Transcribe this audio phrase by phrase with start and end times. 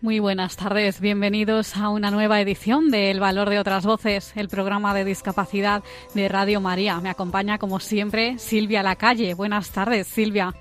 [0.00, 4.48] Muy buenas tardes, bienvenidos a una nueva edición de El Valor de otras Voces, el
[4.48, 5.82] programa de discapacidad
[6.14, 7.00] de Radio María.
[7.00, 9.34] Me acompaña, como siempre, Silvia Lacalle.
[9.34, 10.54] Buenas tardes, Silvia.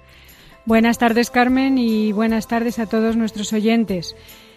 [0.66, 4.16] Buenas tardes, Carmen, y buenas tardes a todos nuestros oyentes.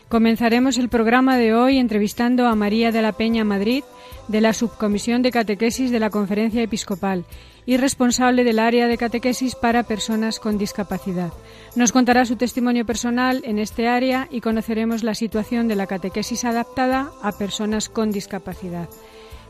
[0.09, 3.85] Comenzaremos el programa de hoy entrevistando a María de la Peña Madrid,
[4.29, 7.27] de la Subcomisión de Catequesis de la Conferencia Episcopal
[7.67, 11.35] y responsable del área de catequesis para personas con discapacidad.
[11.77, 16.45] Nos contará su testimonio personal en este área y conoceremos la situación de la catequesis
[16.45, 18.89] adaptada a personas con discapacidad.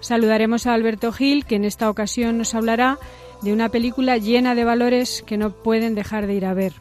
[0.00, 2.98] Saludaremos a Alberto Gil, que en esta ocasión nos hablará
[3.42, 6.74] de una película llena de valores que no pueden dejar de ir a ver.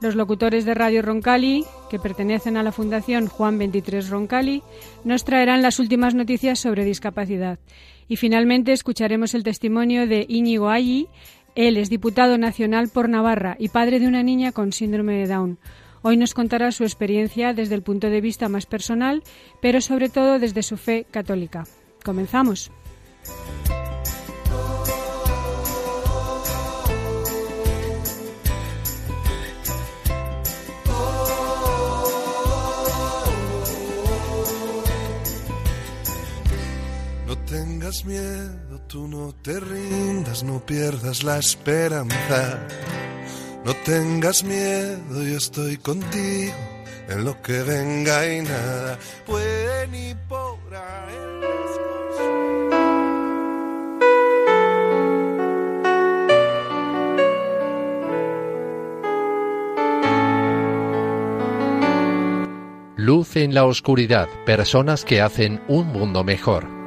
[0.00, 4.62] Los locutores de Radio Roncali, que pertenecen a la Fundación Juan 23 Roncali,
[5.04, 7.58] nos traerán las últimas noticias sobre discapacidad.
[8.08, 11.08] Y finalmente escucharemos el testimonio de Íñigo Allí.
[11.60, 15.58] Él es diputado nacional por Navarra y padre de una niña con síndrome de Down.
[16.00, 19.22] Hoy nos contará su experiencia desde el punto de vista más personal,
[19.60, 21.66] pero sobre todo desde su fe católica.
[22.02, 22.70] Comenzamos.
[37.26, 42.58] No tengas miedo, tú no te rindas, no pierdas la esperanza.
[43.64, 46.54] No tengas miedo, yo estoy contigo
[47.08, 50.16] en lo que venga y nada puede ni el
[51.40, 52.70] desconsuelo.
[62.96, 66.79] Luz en la oscuridad, personas que hacen un mundo mejor.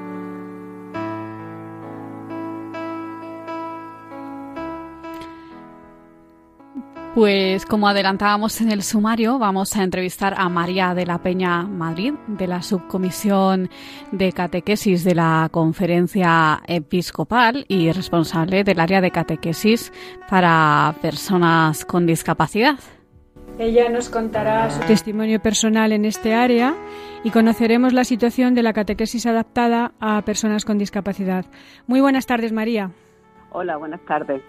[7.13, 12.13] Pues como adelantábamos en el sumario, vamos a entrevistar a María de la Peña Madrid,
[12.27, 13.69] de la Subcomisión
[14.11, 19.93] de Catequesis de la Conferencia Episcopal y responsable del área de catequesis
[20.27, 22.79] para personas con discapacidad.
[23.59, 26.73] Ella nos contará su testimonio personal en este área
[27.23, 31.45] y conoceremos la situación de la catequesis adaptada a personas con discapacidad.
[31.85, 32.89] Muy buenas tardes, María.
[33.55, 34.41] Hola, buenas tardes.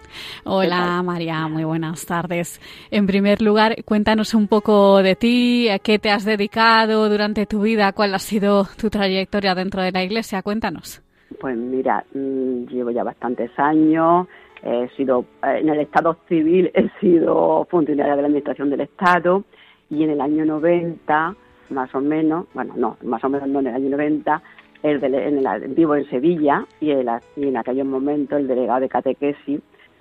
[0.45, 2.59] Hola María, muy buenas tardes.
[2.89, 7.61] En primer lugar, cuéntanos un poco de ti, a qué te has dedicado durante tu
[7.61, 10.41] vida, cuál ha sido tu trayectoria dentro de la Iglesia.
[10.41, 11.03] Cuéntanos.
[11.39, 14.27] Pues mira, mm, llevo ya bastantes años,
[14.63, 19.43] he sido eh, en el Estado civil, he sido funcionaria de la Administración del Estado
[19.91, 21.35] y en el año 90,
[21.69, 24.41] más o menos, bueno, no, más o menos no, en el año 90,
[24.83, 28.81] el dele- en el, vivo en Sevilla y, el, y en aquellos momentos el delegado
[28.81, 29.59] de catequesis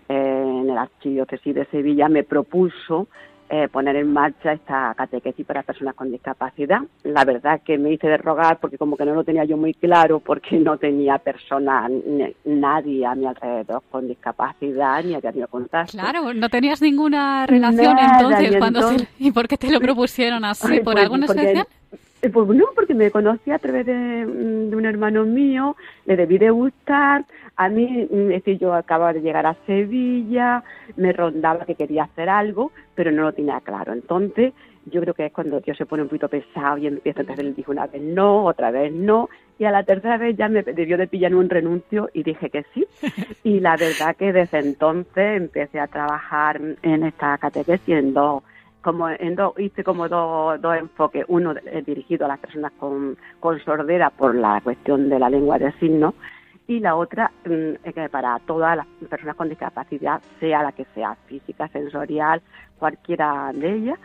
[0.08, 3.08] eh, en el archidiócesis de Sevilla me propuso
[3.50, 6.80] eh, poner en marcha esta catequesis para personas con discapacidad.
[7.04, 9.74] La verdad que me hice de rogar porque como que no lo tenía yo muy
[9.74, 15.48] claro porque no tenía persona, ni- nadie a mi alrededor con discapacidad ni había tenido
[15.48, 15.92] contacto.
[15.92, 19.70] Claro, no tenías ninguna relación Nada, entonces, y cuando se- entonces- ¿Y por qué te
[19.70, 20.80] lo propusieron así?
[20.80, 21.66] ¿Por pues, porque- especial?
[22.32, 25.76] Pues no, porque me conocí a través de, mm, de un hermano mío,
[26.06, 27.24] le debí de gustar.
[27.56, 30.64] A mí, mm, es decir, yo acababa de llegar a Sevilla,
[30.96, 33.92] me rondaba que quería hacer algo, pero no lo tenía claro.
[33.92, 34.54] Entonces,
[34.86, 37.52] yo creo que es cuando Dios se pone un poquito pesado y empieza, entonces le
[37.52, 39.28] dije una vez no, otra vez no,
[39.58, 42.64] y a la tercera vez ya me debió de pillar un renuncio y dije que
[42.74, 42.86] sí.
[43.44, 48.42] Y la verdad que desde entonces empecé a trabajar en esta catequesis en dos
[48.84, 53.16] como en dos, hice como dos, dos enfoques, uno eh, dirigido a las personas con,
[53.40, 56.14] con sordera por la cuestión de la lengua de signos
[56.66, 61.16] y la otra mm, que para todas las personas con discapacidad, sea la que sea,
[61.26, 62.42] física, sensorial,
[62.78, 63.98] cualquiera de ellas.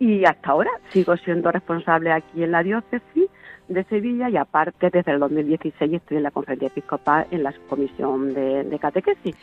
[0.00, 3.30] Y hasta ahora sigo siendo responsable aquí en la diócesis
[3.68, 8.32] de Sevilla y aparte desde el 2016 estoy en la conferencia episcopal en la comisión
[8.34, 9.34] de, de catequesis.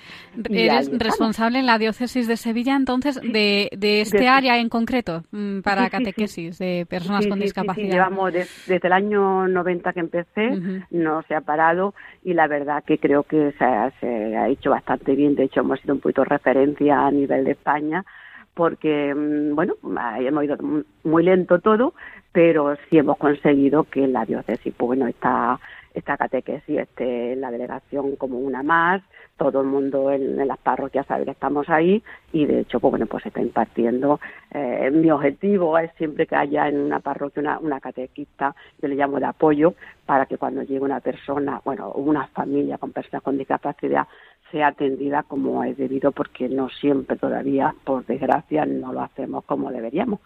[0.50, 5.24] Eres responsable en la diócesis de Sevilla, entonces, de, de este De- área en concreto,
[5.32, 5.98] mm, para Sí, sí, sí.
[6.04, 7.86] catequesis de personas con discapacidad.
[7.88, 10.50] Sí, llevamos des- desde el año 90 que empecé,
[10.92, 11.94] no se ha parado
[12.24, 13.66] y la verdad que creo que se
[14.00, 15.36] se ha hecho bastante bien.
[15.36, 18.06] De hecho, hemos sido un poquito referencia a nivel de España
[18.54, 19.76] porque, mm, bueno,
[20.20, 20.58] hemos ido
[21.04, 21.94] muy lento todo,
[22.32, 25.60] pero sí hemos conseguido que la diócesis, pues bueno, está
[25.94, 29.02] esta catequesis esté la delegación como una más,
[29.38, 33.06] todo el mundo en, las parroquias sabe que estamos ahí y de hecho pues bueno
[33.06, 34.20] pues se está impartiendo
[34.52, 38.96] eh, mi objetivo es siempre que haya en una parroquia una, una catequista yo le
[38.96, 39.74] llamo de apoyo
[40.06, 44.08] para que cuando llegue una persona bueno una familia con personas con discapacidad
[44.54, 49.72] sea atendida como es debido porque no siempre todavía por desgracia no lo hacemos como
[49.72, 50.20] deberíamos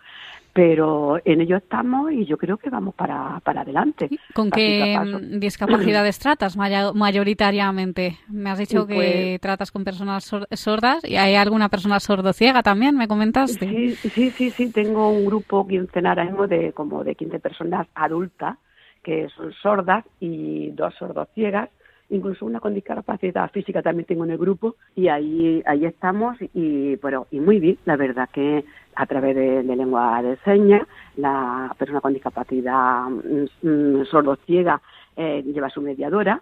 [0.58, 4.10] pero en ello estamos y yo creo que vamos para, para adelante.
[4.34, 4.98] ¿Con qué
[5.34, 8.18] discapacidades tratas mayoritariamente?
[8.28, 12.98] Me has dicho que pues tratas con personas sordas y hay alguna persona sordociega también,
[12.98, 13.70] me comentaste.
[13.70, 18.58] Sí, sí, sí, sí, tengo un grupo quincenal de como de 15 personas adultas
[19.04, 21.70] que son sordas y dos sordociegas
[22.10, 26.96] incluso una con discapacidad física también tengo en el grupo y ahí ahí estamos y
[26.98, 28.64] bueno y muy bien la verdad que
[28.96, 30.88] a través de, lengua de señas
[31.18, 34.82] la persona con discapacidad mm, mm, sordociega
[35.16, 36.42] eh, lleva su mediadora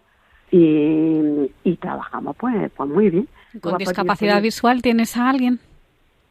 [0.52, 3.28] y, y trabajamos pues pues muy bien.
[3.60, 5.60] Con discapacidad visual tienes a alguien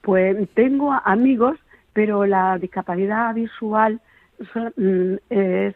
[0.02, 1.58] pues tengo amigos
[1.92, 4.00] pero la discapacidad visual
[4.76, 5.74] mm, es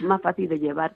[0.00, 0.94] más fácil de llevar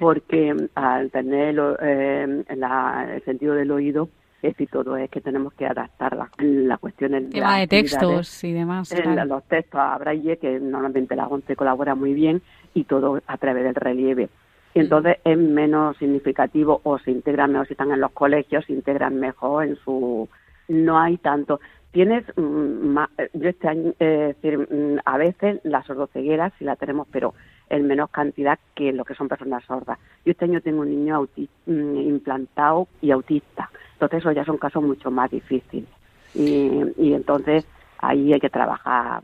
[0.00, 4.08] porque al tener eh, el sentido del oído,
[4.40, 8.54] es decir, todo es que tenemos que adaptar las, las cuestiones de, de textos y
[8.54, 8.90] demás.
[9.26, 12.40] Los textos a braille, que normalmente la ONCE colabora muy bien,
[12.72, 14.30] y todo a través del relieve.
[14.72, 14.82] Y mm.
[14.82, 19.20] entonces es menos significativo o se integran mejor si están en los colegios, se integran
[19.20, 20.26] mejor en su...
[20.68, 21.60] No hay tanto
[21.92, 22.98] tienes mm,
[23.34, 27.34] yo este año eh, decir, mm, a veces la sordoceguera sí la tenemos pero
[27.68, 29.98] en menos cantidad que lo que son personas sordas.
[30.24, 31.28] Yo este año tengo un niño
[31.66, 33.70] mm, implantado y autista.
[33.92, 35.88] Entonces eso ya son casos mucho más difíciles.
[36.34, 37.66] Y, y entonces
[37.98, 39.22] ahí hay que trabajar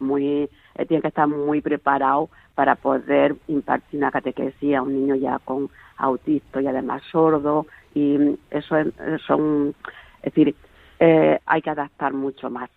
[0.00, 5.14] muy eh, tiene que estar muy preparado para poder impartir una catequesis a un niño
[5.14, 7.66] ya con autista y además sordo.
[7.94, 8.76] Y eso
[9.26, 9.74] son
[10.22, 10.54] es decir
[10.98, 12.70] eh, hay que adaptar mucho más.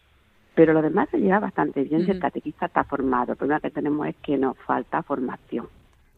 [0.56, 3.34] Pero lo demás se lleva bastante bien si el catequista está formado.
[3.34, 5.68] El problema que tenemos es que nos falta formación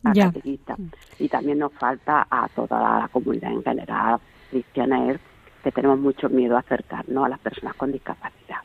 [0.04, 0.78] al catequista
[1.20, 4.20] y también nos falta a toda la comunidad en general
[4.50, 5.20] cristiana es
[5.64, 8.58] que tenemos mucho miedo a acercarnos a las personas con discapacidad.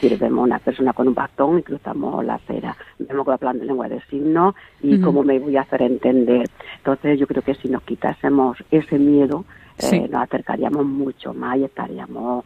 [0.00, 3.66] Si vemos una persona con un bastón y cruzamos la acera, vemos que hablan de
[3.66, 6.48] lengua de signos y cómo me voy a hacer entender.
[6.76, 9.44] Entonces yo creo que si nos quitásemos ese miedo,
[9.78, 12.44] eh, nos acercaríamos mucho más y estaríamos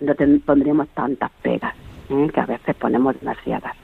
[0.00, 0.14] no
[0.44, 1.74] pondríamos tantas pegas,
[2.08, 2.30] ¿eh?
[2.32, 3.76] que a veces ponemos demasiadas.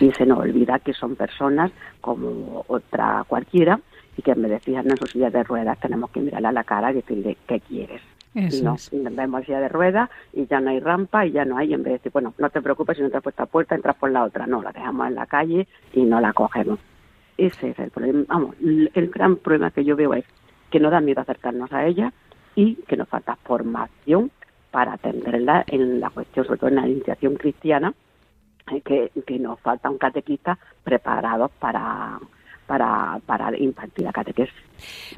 [0.00, 1.70] Y se nos olvida que son personas
[2.00, 3.78] como otra cualquiera
[4.16, 6.52] y que en vez de fijarnos en su silla de ruedas tenemos que mirarle a
[6.52, 8.00] la cara y decirle qué quieres.
[8.34, 8.76] y no,
[9.10, 11.92] vemos silla de ruedas y ya no hay rampa y ya no hay, en vez
[11.92, 14.10] de decir, bueno, no te preocupes si no te has puesto a puerta, entras por
[14.10, 14.46] la otra.
[14.46, 16.78] No, la dejamos en la calle y no la cogemos.
[17.36, 18.24] Ese es el problema.
[18.28, 20.24] Vamos, el gran problema que yo veo es
[20.70, 22.12] que no da miedo acercarnos a ella
[22.54, 24.30] y que nos falta formación
[24.70, 27.92] para atenderla en la cuestión, sobre todo en la iniciación cristiana,
[28.72, 32.18] eh, que, que nos falta un catequista preparado para,
[32.66, 34.54] para, para impartir la catequesis.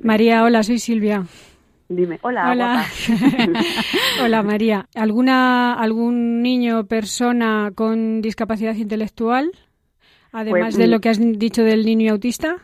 [0.02, 1.24] María, hola, soy Silvia.
[1.88, 2.50] Dime, hola.
[2.50, 2.86] Hola.
[4.24, 4.86] hola María.
[4.94, 9.50] ¿Alguna, ¿Algún niño o persona con discapacidad intelectual?
[10.32, 12.56] Además pues, de lo que has dicho del niño autista.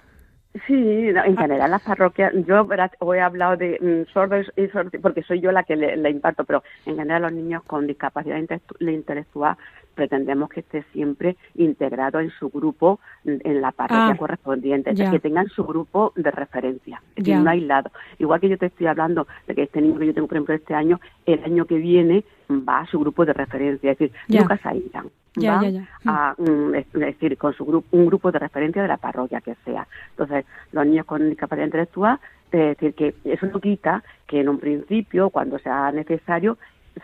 [0.67, 2.67] Sí, en general las parroquias, yo
[3.15, 6.63] he hablado de mm, sordos y sordos porque soy yo la que le, imparto, pero
[6.87, 8.39] en general los niños con discapacidad
[8.81, 9.57] intelectual
[9.95, 15.49] pretendemos que esté siempre integrado en su grupo en la parroquia ah, correspondiente, que tengan
[15.49, 17.91] su grupo de referencia, decir, no aislado.
[18.19, 20.55] Igual que yo te estoy hablando de que este niño que yo tengo, por ejemplo,
[20.55, 24.57] este año, el año que viene va a su grupo de referencia, es decir, nunca
[24.59, 25.07] se aíslan.
[25.37, 25.61] Ya,
[26.07, 29.55] a, mm, es decir, con su grupo, un grupo de referencia de la parroquia que
[29.65, 29.87] sea.
[30.11, 32.19] Entonces, los niños con discapacidad intelectual,
[32.51, 36.59] es decir, que eso no quita que en un principio, cuando sea necesario,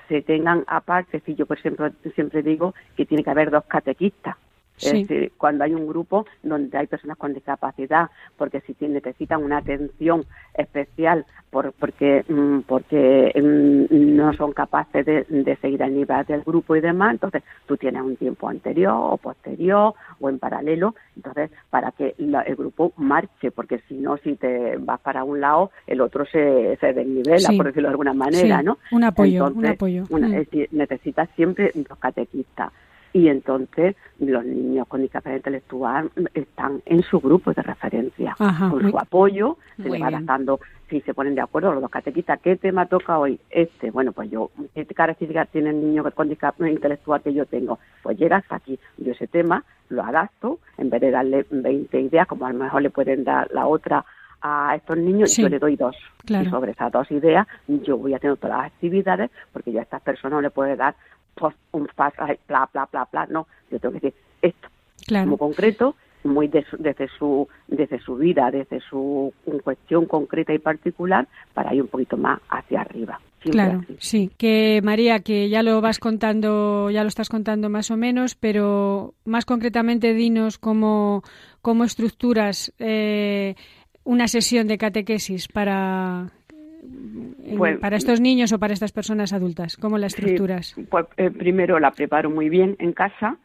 [0.08, 4.36] se tengan aparte, si yo por ejemplo siempre digo que tiene que haber dos catequistas,
[4.80, 9.58] es decir, cuando hay un grupo donde hay personas con discapacidad, porque si necesitan una
[9.58, 16.42] atención especial por, porque, mm, porque mm, no son capaces de, seguir al nivel del
[16.42, 21.50] grupo y demás, entonces tú tienes un tiempo anterior o posterior o en paralelo, entonces
[21.70, 26.00] para que el grupo marche, porque si no, si te vas para un lado, el
[26.00, 28.78] otro se, se desnivela, por decirlo de alguna manera, ¿no?
[28.90, 30.04] Un apoyo, un apoyo.
[30.10, 30.44] Mm.
[30.72, 32.72] necesitas siempre dos catequistas
[33.14, 38.98] y entonces los niños con discapacidad intelectual están en su grupo de referencia, con su
[38.98, 40.58] apoyo, se les va adaptando,
[40.90, 43.38] si se ponen de acuerdo los dos catequistas, ¿qué tema toca hoy?
[43.50, 47.78] Este, bueno, pues yo, ¿qué características tiene el niño con discapacidad intelectual que yo tengo?
[48.02, 52.46] Pues llegas aquí, yo ese tema lo adapto, en vez de darle 20 ideas, como
[52.46, 54.04] a lo mejor le pueden dar la otra
[54.46, 55.96] a estos niños, yo le doy dos.
[56.28, 60.02] Y sobre esas dos ideas yo voy haciendo todas las actividades, porque yo a estas
[60.02, 60.94] personas no le puedo dar
[61.34, 62.12] pues, un bla,
[62.72, 64.68] bla, bla, bla, no, yo tengo que decir esto,
[65.06, 65.24] claro.
[65.24, 71.74] como concreto, muy desde su desde su vida, desde su cuestión concreta y particular, para
[71.74, 73.20] ir un poquito más hacia arriba.
[73.50, 74.30] Claro, sí.
[74.38, 79.14] Que María, que ya lo vas contando, ya lo estás contando más o menos, pero
[79.24, 81.22] más concretamente dinos cómo,
[81.60, 83.54] cómo estructuras eh,
[84.04, 86.30] una sesión de catequesis para
[87.56, 89.76] pues, para estos niños o para estas personas adultas?
[89.76, 90.74] ¿Cómo la estructuras?
[90.90, 93.38] pues eh, primero la preparo muy bien en casa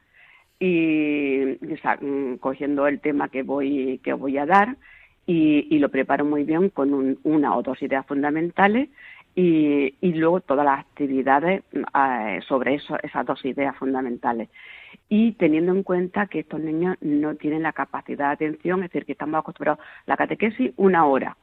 [0.59, 1.57] y
[2.01, 4.77] mm, cogiendo el tema que voy que voy a dar
[5.25, 8.89] y, lo preparo muy bien con una o dos ideas fundamentales
[9.35, 14.49] y, luego todas las actividades eh, sobre eso, esas dos ideas fundamentales
[15.07, 19.05] y teniendo en cuenta que estos niños no tienen la capacidad de atención, es decir,
[19.05, 21.37] que estamos acostumbrados a la catequesis una hora.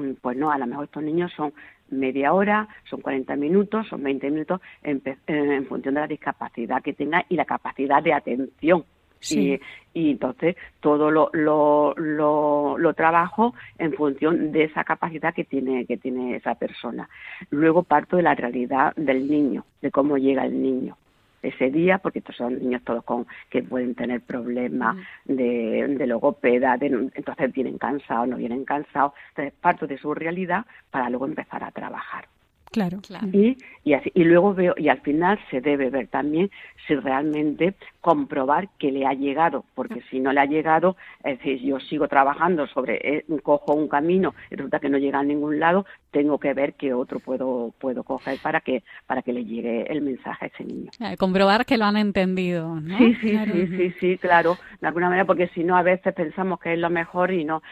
[0.00, 1.52] Mm, pues no, a lo mejor estos niños son
[1.90, 6.92] media hora, son 40 minutos, son 20 minutos en, en función de la discapacidad que
[6.92, 8.84] tenga y la capacidad de atención.
[9.28, 9.60] Y,
[9.92, 16.36] entonces todo lo, lo, lo, trabajo en función de esa capacidad que tiene, que tiene
[16.36, 17.06] esa persona.
[17.50, 20.96] Luego parto de la realidad del niño, de cómo llega el niño
[21.42, 26.76] ese día, porque estos son niños todos con que pueden tener problemas de, de logopeda,
[26.80, 31.70] entonces vienen cansados, no vienen cansados, entonces parto de su realidad para luego empezar a
[31.70, 32.26] trabajar.
[32.70, 33.00] Claro.
[33.32, 36.50] Y, y, así, y luego veo, y al final se debe ver también
[36.86, 41.60] si realmente comprobar que le ha llegado, porque si no le ha llegado, es decir,
[41.60, 45.58] yo sigo trabajando sobre, eh, cojo un camino y resulta que no llega a ningún
[45.58, 49.90] lado, tengo que ver qué otro puedo, puedo coger para que, para que le llegue
[49.90, 50.90] el mensaje a ese niño.
[51.18, 52.98] comprobar que lo han entendido, ¿no?
[52.98, 56.60] Sí, sí, sí, sí, sí, claro, de alguna manera, porque si no, a veces pensamos
[56.60, 57.62] que es lo mejor y no.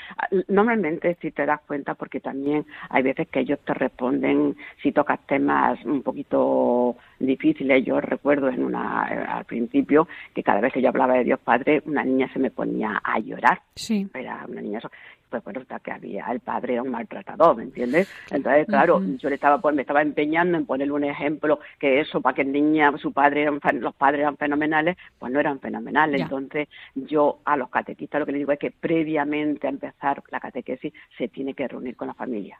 [0.48, 5.20] Normalmente, si te das cuenta, porque también hay veces que ellos te responden, si tocas
[5.26, 7.84] temas un poquito difíciles.
[7.84, 11.82] Yo recuerdo en una, al principio que cada vez que yo hablaba de Dios Padre,
[11.86, 13.60] una niña se me ponía a llorar.
[13.74, 14.08] Sí.
[14.14, 14.80] Era una niña
[15.28, 18.10] pues bueno, que había el padre era un maltratador, ¿me entiendes?
[18.30, 22.20] Entonces, claro, yo le estaba pues, me estaba empeñando en ponerle un ejemplo que eso
[22.20, 26.22] para que el niña, su padre, los padres eran fenomenales, pues no eran fenomenales.
[26.22, 30.40] Entonces, yo a los catequistas lo que les digo es que previamente a empezar la
[30.40, 32.58] catequesis se tiene que reunir con la familia.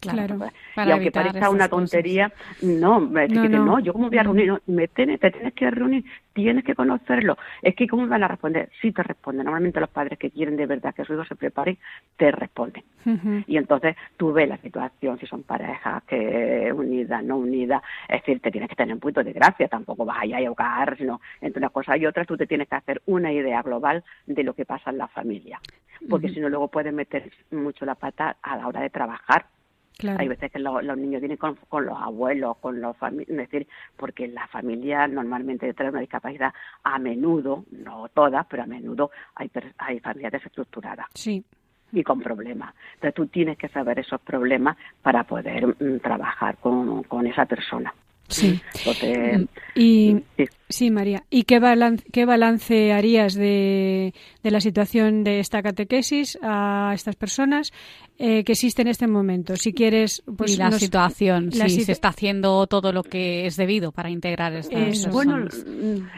[0.00, 0.38] Claro,
[0.76, 3.64] y aunque parezca una tontería, no, me no, no.
[3.64, 7.36] no, yo como voy a reunir, me tienes, te tienes que reunir, tienes que conocerlo.
[7.62, 9.44] Es que cómo van a responder, sí te responden.
[9.44, 11.78] Normalmente los padres que quieren de verdad que su hijo se prepare,
[12.16, 12.84] te responden.
[13.46, 18.40] Y entonces tú ves la situación, si son parejas que unidas, no unidas, es decir,
[18.40, 21.20] te tienes que tener un punto de gracia, tampoco vas a ir a ahogar, sino
[21.40, 24.54] entre una cosa y otra tú te tienes que hacer una idea global de lo
[24.54, 25.60] que pasa en la familia.
[26.10, 29.46] Porque si no luego puedes meter mucho la pata a la hora de trabajar
[30.18, 34.28] hay veces que los niños vienen con, los abuelos, con los familiares, es decir, porque
[34.28, 40.00] la familia normalmente trae una discapacidad a menudo, no todas, pero a menudo hay, hay
[40.00, 41.06] familias desestructuradas.
[41.14, 41.42] Sí.
[41.92, 42.74] Y con problemas.
[42.94, 47.94] Entonces tú tienes que saber esos problemas para poder mm, trabajar con, con esa persona.
[48.28, 48.60] Sí.
[49.74, 50.48] y, sí.
[50.90, 51.24] María.
[51.30, 57.16] ¿Y qué balance, qué balance harías de, de, la situación de esta catequesis a estas
[57.16, 57.72] personas
[58.18, 59.56] eh, que existe en este momento?
[59.56, 63.92] Si quieres, pues y la situación, si se está haciendo todo lo que es debido
[63.92, 65.46] para integrar estas Bueno,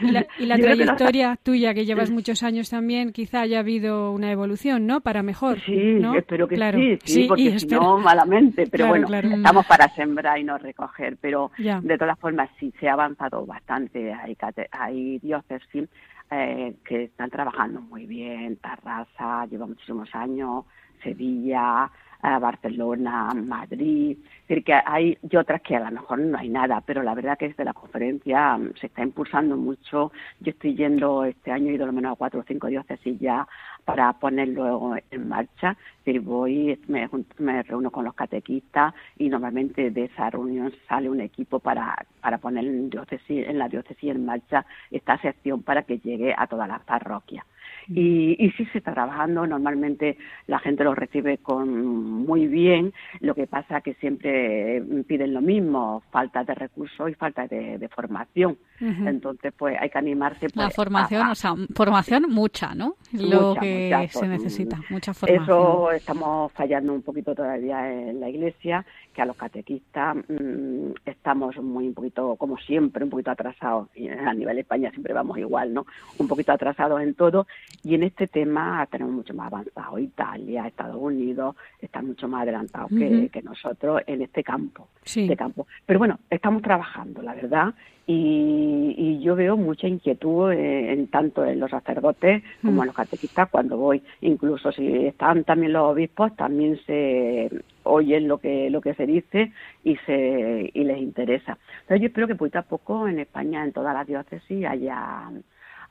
[0.01, 4.31] y la, y la trayectoria tuya que llevas muchos años también, quizá haya habido una
[4.31, 5.01] evolución, ¿no?
[5.01, 5.59] Para mejor.
[5.65, 10.43] Sí, espero que sí, sí, porque si no malamente, pero bueno, estamos para sembrar y
[10.43, 14.35] no recoger, pero de todas formas sí se ha avanzado bastante, hay,
[14.71, 15.89] hay diócesis
[16.31, 20.65] eh, que están trabajando muy bien, Tarrasa lleva muchísimos años,
[21.03, 21.89] Sevilla,
[22.21, 24.17] eh, Barcelona, Madrid,
[24.47, 27.37] decir, que hay y otras que a lo mejor no hay nada, pero la verdad
[27.37, 30.11] que desde la conferencia mm, se está impulsando mucho.
[30.41, 33.47] Yo estoy yendo este año, he ido lo menos a cuatro o cinco diócesis ya
[33.89, 35.71] para ponerlo en marcha.
[35.71, 41.09] Es decir, voy, me, me, reúno con los catequistas y normalmente de esa reunión sale
[41.09, 45.83] un equipo para, para poner en, diócesis, en la diócesis en marcha esta sección para
[45.83, 47.45] que llegue a todas las parroquias.
[47.87, 53.33] Y, y sí se está trabajando, normalmente la gente lo recibe con muy bien, lo
[53.33, 58.57] que pasa que siempre piden lo mismo, falta de recursos y falta de, formación.
[58.79, 60.47] Entonces, pues hay que animarse.
[60.53, 62.95] la pues, formación, o sea, formación mucha, ¿no?
[63.11, 65.43] Lo que se pues, necesita, mucha formación.
[65.43, 71.55] Eso estamos fallando un poquito todavía en la iglesia, que a los catequistas mm, estamos
[71.57, 73.87] muy un poquito, como siempre, un poquito atrasados.
[73.95, 75.85] Y a nivel de España siempre vamos igual, ¿no?
[76.17, 77.47] Un poquito atrasados en todo.
[77.83, 79.97] Y en este tema tenemos mucho más avanzado.
[79.99, 85.65] Italia, Estados Unidos están mucho más adelantados que, nosotros en este campo, de campo.
[85.85, 87.73] Pero bueno, estamos trabajando, la verdad,
[88.11, 93.77] y, yo veo mucha inquietud en, tanto en los sacerdotes como en los catequistas cuando
[93.77, 94.01] voy.
[94.21, 97.49] Incluso si están también los obispos, también se
[97.83, 99.51] oyen lo que lo que se dice
[99.83, 101.57] y se y les interesa.
[101.81, 105.29] Entonces yo espero que poquito a poco en España, en todas las diócesis, haya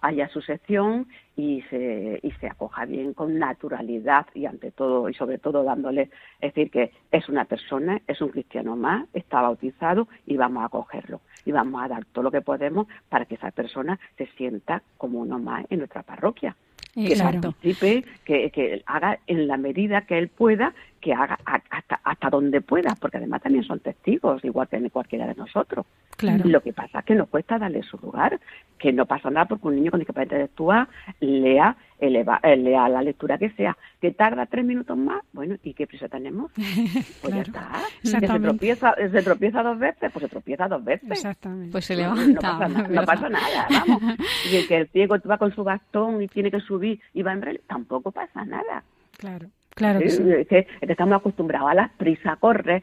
[0.00, 5.14] haya su sección y se, y se acoja bien con naturalidad y ante todo y
[5.14, 10.08] sobre todo dándole, es decir, que es una persona, es un cristiano más, está bautizado
[10.26, 13.50] y vamos a acogerlo y vamos a dar todo lo que podemos para que esa
[13.50, 16.56] persona se sienta como uno más en nuestra parroquia.
[16.94, 22.30] Que participe, que, que, haga en la medida que él pueda, que haga hasta, hasta
[22.30, 25.86] donde pueda, porque además también son testigos, igual que cualquiera de nosotros.
[26.16, 26.44] Claro.
[26.46, 28.40] Lo que pasa es que nos cuesta darle su lugar,
[28.78, 30.88] que no pasa nada porque un niño con discapacidad intelectual
[31.20, 35.74] lea, eleva, eh, lea la lectura que sea, que tarda tres minutos más, bueno, ¿y
[35.74, 36.50] qué prisa tenemos?
[37.22, 37.70] Pues ya está.
[38.02, 41.10] se tropieza, se tropieza dos veces, pues se tropieza dos veces.
[41.10, 41.72] Exactamente.
[41.72, 42.68] Pues se levanta.
[42.68, 44.02] No pasa, nada, vamos.
[44.52, 47.40] y que el ciego va con su bastón y tiene que subir y va en
[47.40, 48.82] breve, tampoco pasa nada.
[49.16, 49.48] Claro.
[49.78, 50.22] Claro que, sí.
[50.48, 52.82] que, estamos acostumbrados a las prisas, corre,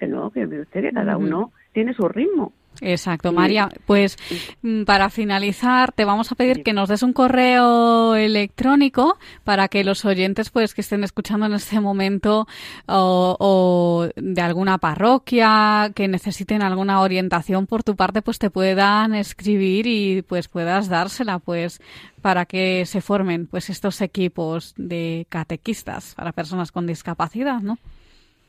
[0.00, 2.52] que no, que usted que cada uno tiene su ritmo.
[2.80, 3.68] Exacto, María.
[3.86, 4.16] Pues
[4.62, 9.84] mm, para finalizar, te vamos a pedir que nos des un correo electrónico para que
[9.84, 12.46] los oyentes, pues, que estén escuchando en este momento
[12.86, 19.86] o, de alguna parroquia, que necesiten alguna orientación por tu parte, pues te puedan escribir
[19.86, 21.80] y pues puedas dársela, pues,
[22.22, 27.78] para que se formen, pues, estos equipos de catequistas para personas con discapacidad, ¿no?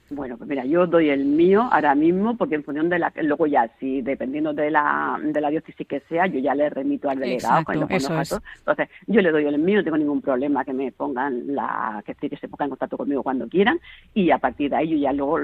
[0.10, 3.48] Bueno, pues mira, yo doy el mío ahora mismo porque en función de la, luego
[3.48, 7.20] ya, si dependiendo de la, de la diócesis que sea, yo ya le remito al
[7.20, 10.92] delegado con los Entonces, yo le doy el mío, no tengo ningún problema que me
[10.92, 13.80] pongan la, que, que se pongan en contacto conmigo cuando quieran
[14.14, 15.40] y a partir de ahí yo ya luego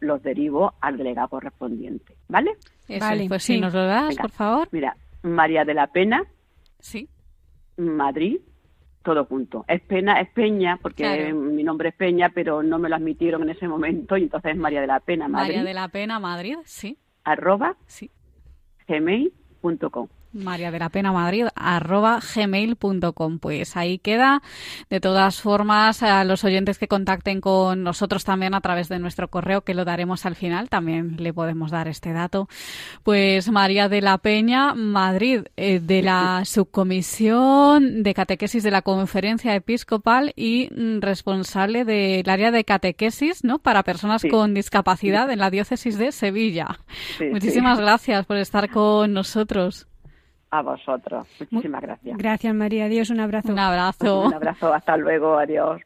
[0.00, 2.56] los derivo al delegado correspondiente, ¿vale?
[2.98, 4.68] vale, pues si nos lo das, por favor.
[4.72, 6.24] Mira, María de la Pena.
[6.80, 7.08] Sí.
[7.76, 8.38] Madrid
[9.02, 9.64] todo junto.
[9.66, 13.50] Es pena, es Peña, porque mi nombre es Peña, pero no me lo admitieron en
[13.50, 15.48] ese momento, y entonces es María de la Pena Madrid.
[15.48, 16.98] María de la Pena Madrid, sí.
[17.24, 18.10] Arroba sí.
[18.88, 20.08] gmail.com.
[20.32, 23.38] María de la Pena Madrid arroba gmail.com.
[23.38, 24.42] Pues ahí queda.
[24.88, 29.28] De todas formas, a los oyentes que contacten con nosotros también a través de nuestro
[29.28, 32.48] correo, que lo daremos al final, también le podemos dar este dato.
[33.02, 39.54] Pues María de la Peña Madrid, eh, de la subcomisión de catequesis de la Conferencia
[39.54, 43.58] Episcopal y mm, responsable del área de catequesis, ¿no?
[43.58, 46.78] Para personas con discapacidad en la diócesis de Sevilla.
[47.32, 49.89] Muchísimas gracias por estar con nosotros
[50.50, 51.26] a vosotros.
[51.50, 52.18] Muchísimas gracias.
[52.18, 52.86] Gracias, María.
[52.86, 53.52] Adiós, un abrazo.
[53.52, 54.26] Un abrazo.
[54.26, 54.72] Un abrazo.
[54.72, 55.38] Hasta luego.
[55.38, 55.80] Adiós.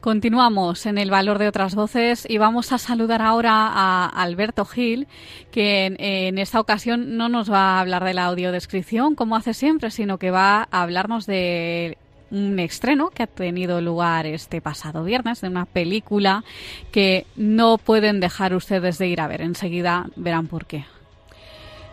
[0.00, 5.06] Continuamos en el valor de otras voces y vamos a saludar ahora a Alberto Gil,
[5.50, 9.90] que en, esta ocasión no nos va a hablar de la audiodescripción como hace siempre,
[9.90, 11.98] sino que va a hablarnos de
[12.30, 16.44] un estreno que ha tenido lugar este pasado viernes de una película
[16.92, 19.42] que no pueden dejar ustedes de ir a ver.
[19.42, 20.86] Enseguida verán por qué.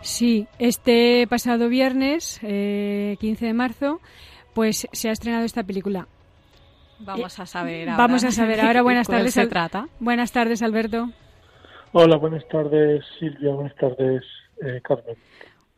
[0.00, 4.00] Sí, este pasado viernes, 15 eh, de marzo,
[4.54, 6.08] pues se ha estrenado esta película.
[7.00, 7.96] Vamos a saber ahora.
[8.06, 8.82] Vamos a saber ahora.
[8.82, 9.34] Buenas tardes.
[9.34, 9.88] se trata?
[10.00, 11.10] Buenas tardes, Alberto.
[11.92, 13.52] Hola, buenas tardes, Silvia.
[13.52, 14.22] Buenas tardes,
[14.62, 15.16] eh, Carmen.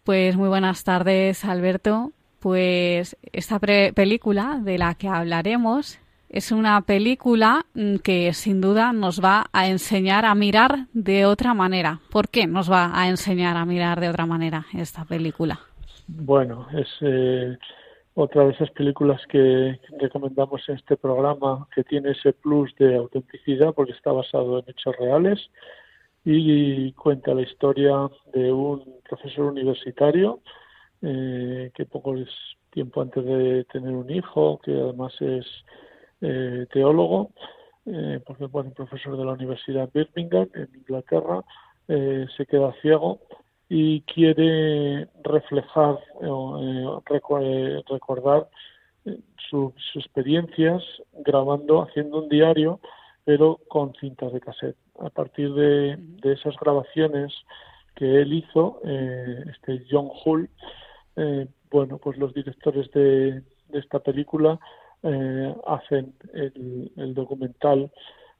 [0.04, 2.12] Pues muy buenas tardes, Alberto.
[2.40, 5.98] Pues esta película de la que hablaremos
[6.30, 11.54] es una película mm, que sin duda nos va a enseñar a mirar de otra
[11.54, 12.00] manera.
[12.10, 15.60] ¿Por qué nos va a enseñar a mirar de otra manera esta película?
[16.06, 17.58] Bueno, es eh,
[18.14, 23.72] otra de esas películas que recomendamos en este programa que tiene ese plus de autenticidad
[23.74, 25.38] porque está basado en hechos reales
[26.24, 30.40] y cuenta la historia de un profesor universitario
[31.02, 32.14] eh, que poco
[32.70, 35.46] tiempo antes de tener un hijo, que además es
[36.20, 37.30] eh, teólogo,
[37.86, 41.42] eh, porque bueno, profesor de la Universidad de Birmingham, en Inglaterra,
[41.88, 43.20] eh, se queda ciego
[43.70, 47.02] y quiere reflejar o
[47.88, 48.48] recordar
[49.48, 50.82] sus experiencias
[51.24, 52.80] grabando, haciendo un diario,
[53.24, 54.76] pero con cintas de cassette.
[54.98, 57.32] A partir de, esas grabaciones
[57.94, 60.50] que él hizo, este John Hull,
[61.70, 64.58] bueno, pues los directores de, de esta película
[65.02, 67.90] eh, hacen el, documental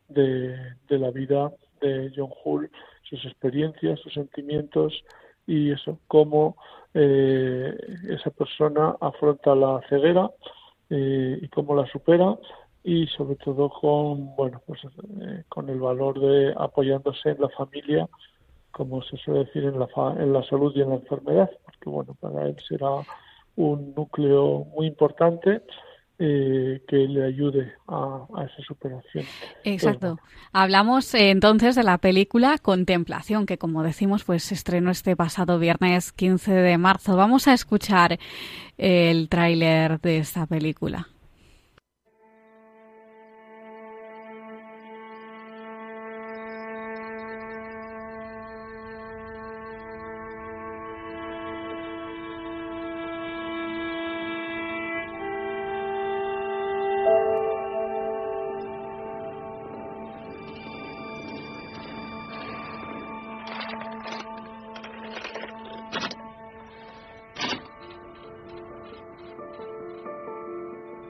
[0.09, 0.57] de,
[0.89, 2.71] la vida de John Hull,
[3.11, 5.05] sus experiencias, sus sentimientos
[5.47, 6.57] y eso, cómo
[6.95, 7.77] eh,
[8.09, 10.31] esa persona afronta la ceguera
[10.89, 12.37] eh, y cómo la supera
[12.83, 14.81] y sobre todo con bueno pues
[15.49, 18.09] con el valor de apoyándose en la familia
[18.71, 22.17] como se suele decir en la en la salud y en la enfermedad porque bueno
[22.19, 22.89] para él será
[23.57, 25.63] un núcleo muy importante
[26.23, 29.25] eh, que le ayude a, esa superación.
[29.65, 30.19] Exacto.
[30.53, 35.59] Hablamos eh, entonces de la película Contemplación, que como decimos, pues se estrenó este pasado
[35.59, 37.17] viernes 15 de marzo.
[37.17, 38.19] Vamos a escuchar
[38.77, 41.09] el tráiler de esta película.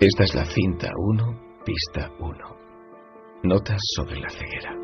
[0.00, 1.24] Esta es la cinta 1,
[1.62, 2.32] pista 1.
[3.42, 4.74] Notas sobre la ceguera.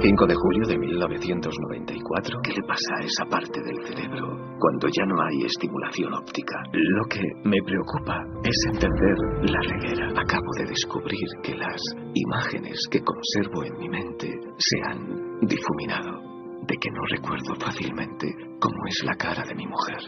[0.00, 2.38] 5 de julio de 1994.
[2.44, 6.54] ¿Qué le pasa a esa parte del cerebro cuando ya no hay estimulación óptica?
[6.72, 10.06] Lo que me preocupa es entender la ceguera.
[10.22, 11.82] Acabo de descubrir que las
[12.14, 16.20] imágenes que conservo en mi mente se han difuminado,
[16.62, 19.98] de que no recuerdo fácilmente cómo es la cara de mi mujer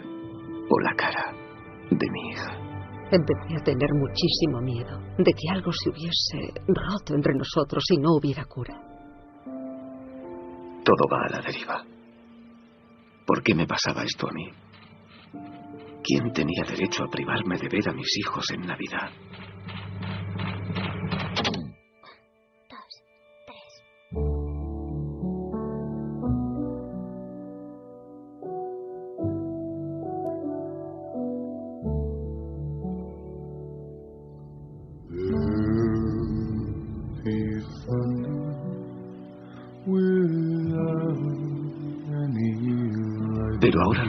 [0.71, 1.44] o la cara
[1.91, 2.65] de mi hija.
[3.11, 8.17] Empecé a tener muchísimo miedo de que algo se hubiese roto entre nosotros y no
[8.17, 8.75] hubiera cura.
[10.85, 11.85] Todo va a la deriva.
[13.27, 14.51] ¿Por qué me pasaba esto a mí?
[16.03, 19.11] ¿Quién tenía derecho a privarme de ver a mis hijos en Navidad?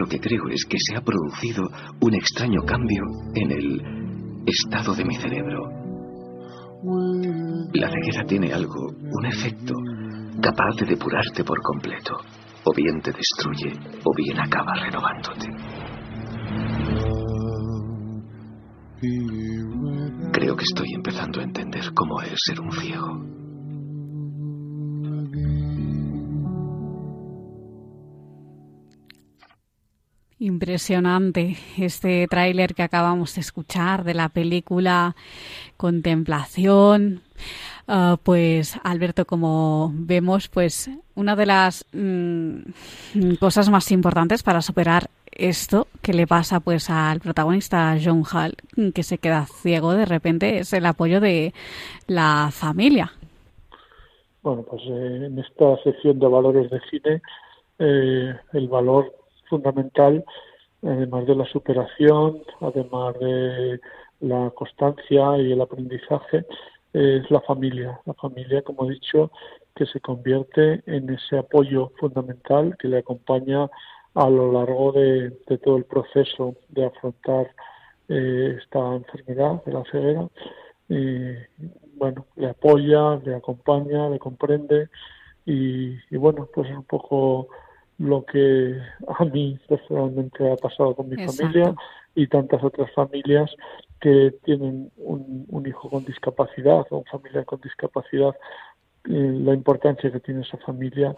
[0.06, 1.64] Lo que creo es que se ha producido
[2.00, 3.02] un extraño cambio
[3.34, 5.68] en el estado de mi cerebro.
[7.74, 9.74] La ceguera tiene algo, un efecto,
[10.40, 12.18] capaz de depurarte por completo.
[12.66, 15.48] O bien te destruye, o bien acaba renovándote.
[20.34, 23.45] Creo que estoy empezando a entender cómo es ser un ciego.
[30.56, 35.14] Impresionante este tráiler que acabamos de escuchar de la película
[35.76, 37.20] Contemplación.
[37.90, 45.10] Ah, pues Alberto, como vemos, pues una de las mm, cosas más importantes para superar
[45.30, 48.56] esto que le pasa pues al protagonista John Hall,
[48.94, 51.54] que se queda ciego de repente, es el apoyo de
[52.08, 53.12] la familia.
[54.42, 57.22] Bueno, pues eh, en esta sección de valores de cine,
[57.78, 60.24] eh, el valor fundamental,
[60.84, 63.80] además de la superación, además de
[64.22, 66.46] la constancia y el aprendizaje,
[66.94, 68.00] es la familia.
[68.06, 69.32] La familia, como he dicho,
[69.76, 73.70] que se convierte en ese apoyo fundamental que le acompaña
[74.14, 75.32] a lo largo de,
[75.64, 77.52] todo el proceso de afrontar
[78.08, 80.30] eh, esta enfermedad de la ceguera.
[81.98, 84.90] Bueno, le apoya, le acompaña, le comprende
[85.46, 87.50] y, y bueno, pues es un poco
[87.98, 88.78] lo que
[89.08, 91.74] a mí personalmente ha pasado con mi familia
[92.14, 93.50] y tantas otras familias
[94.00, 98.36] que tienen un, hijo con discapacidad o un familiar con discapacidad,
[99.06, 101.16] eh, la importancia que tiene esa familia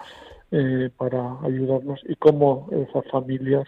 [0.52, 3.68] eh, para ayudarnos y cómo esas familias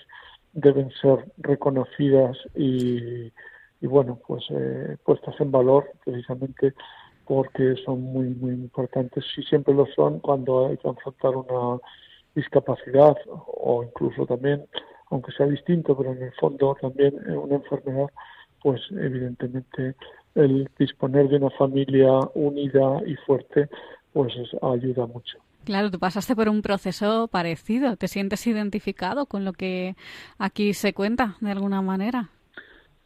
[0.54, 3.32] deben ser reconocidas y,
[3.82, 6.74] y bueno, pues eh, puestas en valor precisamente
[7.26, 11.80] porque son muy, muy importantes y siempre lo son cuando hay que afrontar una
[12.40, 14.66] discapacidad o incluso también,
[15.12, 18.10] aunque sea distinto, pero en el fondo también una enfermedad,
[18.62, 19.96] pues evidentemente
[20.36, 23.70] el disponer de una familia unida y fuerte,
[24.14, 25.38] pues ayuda mucho.
[25.66, 27.96] Claro, tú pasaste por un proceso parecido.
[27.96, 29.96] ¿Te sientes identificado con lo que
[30.38, 32.30] aquí se cuenta de alguna manera?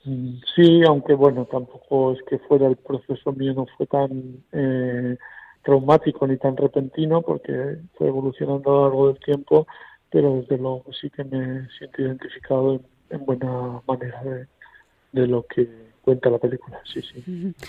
[0.05, 5.17] Mm, sí, aunque bueno, tampoco es que fuera el proceso mío, no fue tan eh,
[5.63, 9.67] traumático ni tan repentino, porque fue evolucionando a lo largo del tiempo,
[10.09, 14.47] pero desde luego sí que me siento identificado en, buena manera
[15.11, 17.23] de lo que cuenta la película, sí, sí.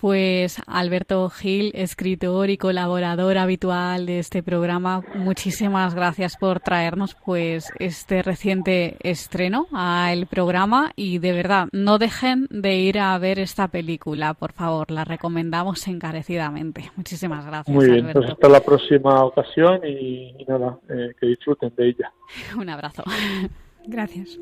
[0.00, 7.68] Pues Alberto Gil, escritor y colaborador habitual de este programa, muchísimas gracias por traernos pues
[7.80, 13.66] este reciente estreno al programa y de verdad no dejen de ir a ver esta
[13.66, 16.92] película, por favor, la recomendamos encarecidamente.
[16.94, 17.74] Muchísimas gracias.
[17.74, 22.12] Muy bien, pues hasta la próxima ocasión y, nada, eh, que disfruten de ella.
[22.56, 23.02] Un abrazo.
[23.86, 24.38] Gracias.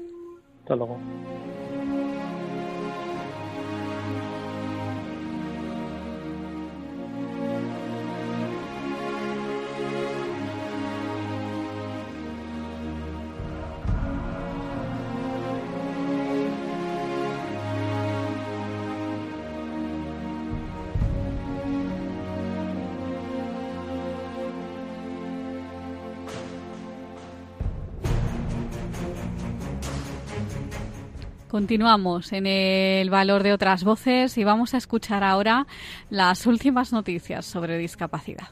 [0.62, 0.98] Hasta luego.
[31.56, 35.66] Continuamos en el valor de otras voces y vamos a escuchar ahora
[36.10, 38.48] las últimas noticias sobre discapacidad.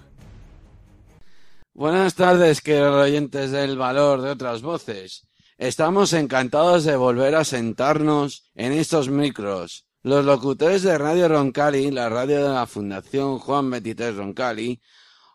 [1.75, 5.29] Buenas tardes, queridos oyentes del valor de otras voces.
[5.59, 9.87] Estamos encantados de volver a sentarnos en estos micros.
[10.03, 14.81] Los locutores de Radio Roncali, la radio de la Fundación Juan 23 Roncali,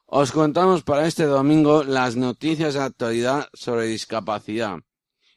[0.07, 4.79] os contamos para este domingo las noticias de actualidad sobre discapacidad.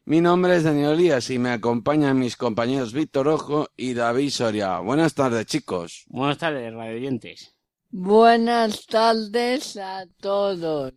[0.05, 4.81] Mi nombre es Daniel Elías y me acompañan mis compañeros Víctor Ojo y David Soria.
[4.81, 6.03] Buenas tardes, chicos.
[6.09, 7.55] Buenas tardes, radioyentes.
[7.89, 10.93] Buenas tardes a todos.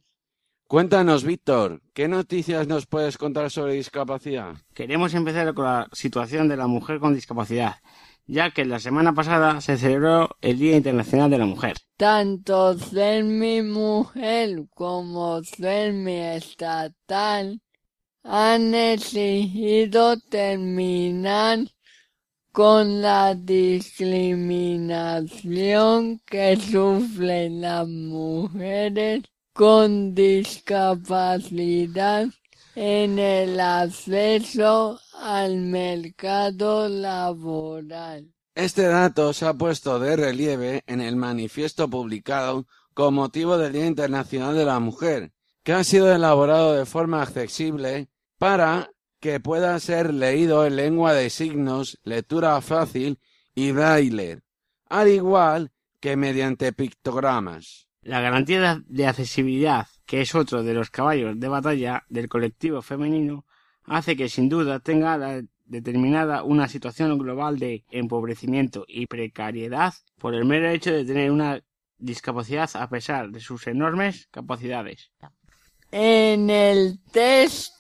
[0.68, 4.56] Cuéntanos, Víctor, ¿qué noticias nos puedes contar sobre discapacidad?
[4.74, 7.76] Queremos empezar con la situación de la mujer con discapacidad,
[8.26, 11.78] ya que la semana pasada se celebró el Día Internacional de la Mujer.
[11.96, 17.62] Tanto ser mi mujer como ser mi estatal
[18.28, 21.60] han exigido terminar
[22.52, 29.22] con la discriminación que sufren las mujeres
[29.54, 32.26] con discapacidad
[32.74, 38.34] en el acceso al mercado laboral.
[38.56, 43.86] Este dato se ha puesto de relieve en el manifiesto publicado con motivo del Día
[43.86, 45.32] Internacional de la Mujer,
[45.64, 51.30] que ha sido elaborado de forma accesible para que pueda ser leído en lengua de
[51.30, 53.20] signos, lectura fácil
[53.56, 54.42] y braille,
[54.90, 57.88] al igual que mediante pictogramas.
[58.02, 63.46] La garantía de accesibilidad, que es otro de los caballos de batalla del colectivo femenino,
[63.84, 70.46] hace que sin duda tenga determinada una situación global de empobrecimiento y precariedad por el
[70.46, 71.64] mero hecho de tener una
[71.98, 75.12] discapacidad a pesar de sus enormes capacidades.
[75.92, 77.75] En el test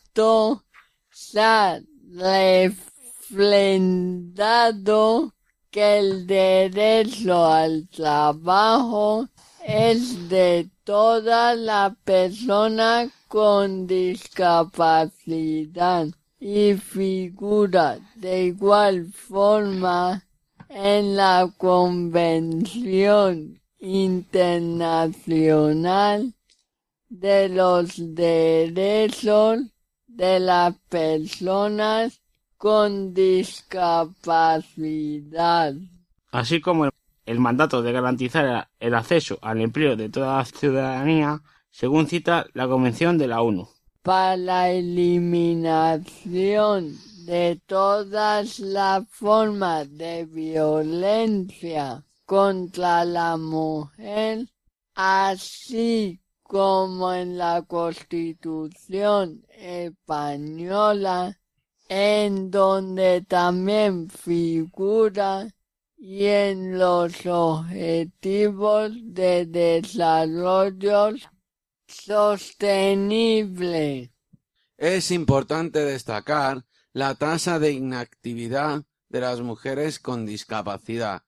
[3.30, 5.34] refrendado
[5.69, 9.28] que el derecho al trabajo
[9.65, 16.08] es de toda la persona con discapacidad
[16.39, 20.23] y figura de igual forma
[20.69, 26.34] en la Convención Internacional
[27.10, 29.74] de los Derechos
[30.15, 32.21] de las personas
[32.58, 35.73] con discapacidad.
[36.32, 36.89] Así como
[37.25, 42.65] el mandato de garantizar el acceso al empleo de toda la ciudadanía, según cita la
[42.67, 43.67] Convención de la ONU.
[44.04, 46.06] Para la eliminación
[47.25, 54.47] de todas las formas de violencia contra la mujer,
[54.93, 61.39] así como en la Constitución española,
[61.89, 65.47] en donde también figura
[65.97, 71.15] y en los objetivos de desarrollo
[71.88, 74.12] sostenible.
[74.77, 81.23] Es importante destacar la tasa de inactividad de las mujeres con discapacidad,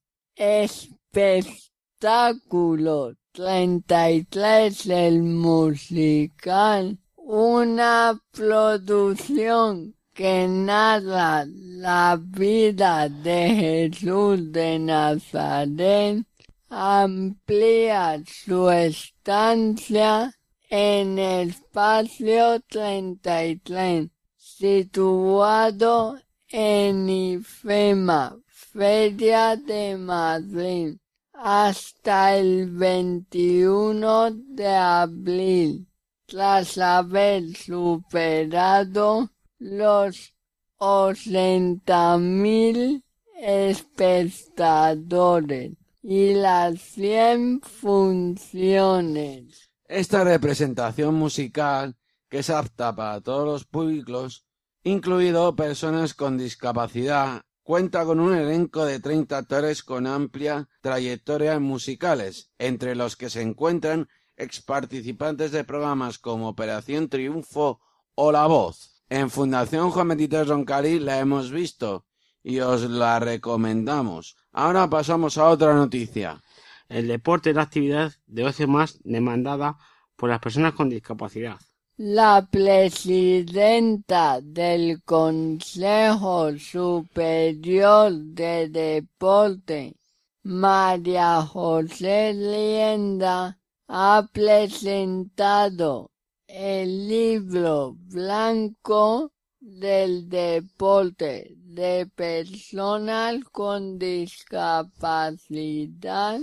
[2.01, 16.25] espectáculo 33, el musical, una producción que narra la vida de Jesús de Nazaret,
[16.69, 20.33] amplía su estancia
[20.69, 30.97] en espacio 33, situado en IFEMA, Feria de Madrid,
[31.42, 35.88] hasta el 21 de abril,
[36.26, 40.35] tras haber superado los
[40.79, 43.03] 80.000
[43.40, 45.72] espectadores
[46.03, 49.70] y las 100 funciones.
[49.88, 51.96] Esta representación musical,
[52.29, 54.44] que es apta para todos los públicos,
[54.85, 61.62] incluido personas con discapacidad, cuenta con un elenco de 30 actores con amplia trayectoria en
[61.62, 67.81] musicales, entre los que se encuentran exparticipantes de programas como Operación Triunfo
[68.14, 69.03] o La Voz.
[69.09, 72.07] En Fundación Juan Benítez Roncalí la hemos visto
[72.42, 74.37] y os la recomendamos.
[74.53, 76.42] Ahora pasamos a otra noticia.
[76.88, 79.79] El deporte es la actividad de ocio más demandada
[80.16, 81.59] por las personas con discapacidad.
[82.03, 89.97] La presidenta del Consejo Superior de Deporte,
[90.45, 96.11] María José Lienda, ha presentado
[96.47, 106.41] el libro blanco del deporte de personas con discapacidad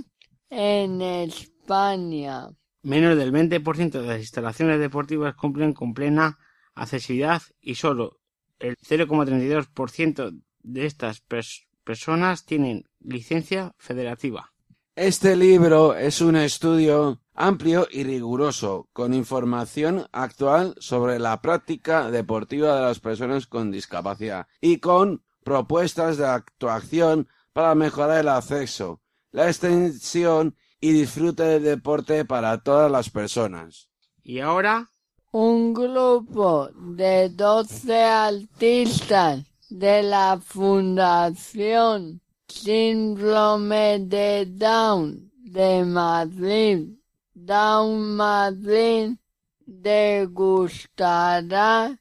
[0.51, 2.47] en España.
[2.87, 6.39] Menos del 20% de las instalaciones deportivas cumplen con plena
[6.73, 8.21] accesibilidad y solo
[8.59, 14.53] el 0,32% de estas pers- personas tienen licencia federativa.
[14.95, 22.73] Este libro es un estudio amplio y riguroso, con información actual sobre la práctica deportiva
[22.73, 29.49] de las personas con discapacidad y con propuestas de actuación para mejorar el acceso, la
[29.49, 33.89] extensión y disfrute del deporte para todas las personas.
[34.23, 34.89] Y ahora
[35.31, 46.95] Un grupo de 12 artistas de la Fundación Síndrome de Down de Madrid,
[47.33, 49.17] Down Madrid,
[49.65, 51.99] degustará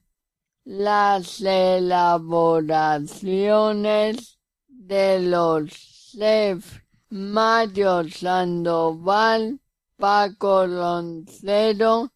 [0.65, 5.71] las elaboraciones de los
[6.13, 6.86] chefs
[7.17, 9.59] Mario Sandoval,
[9.97, 12.13] Paco Roncero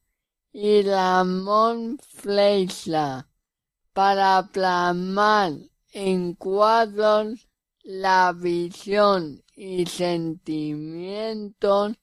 [0.53, 3.25] y Ramón Fleischer
[3.95, 5.53] para plasmar
[5.93, 7.49] en cuadros
[7.83, 11.97] la visión y sentimientos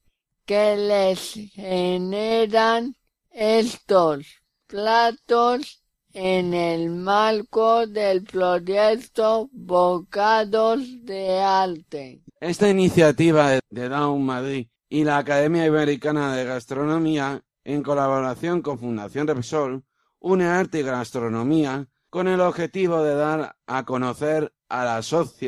[0.48, 2.96] que les generan
[3.30, 4.26] estos
[4.66, 5.84] platos
[6.20, 12.24] en el marco del proyecto Bocados de Arte.
[12.40, 19.28] Esta iniciativa de- Down Madrid y la Academia Iberoamericana de Gastronomía, en colaboración con Fundación
[19.28, 19.84] Repsol,
[20.20, 25.02] une arte y gastronomía con el objetivo de dar a conocer a la,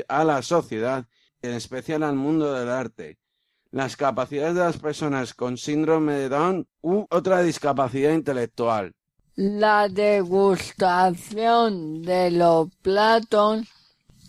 [0.08, 1.06] a la sociedad,
[1.42, 3.18] en especial al mundo del arte,
[3.72, 8.94] las capacidades de las personas con síndrome de Down u otra discapacidad intelectual.
[9.42, 13.66] La degustación de los platos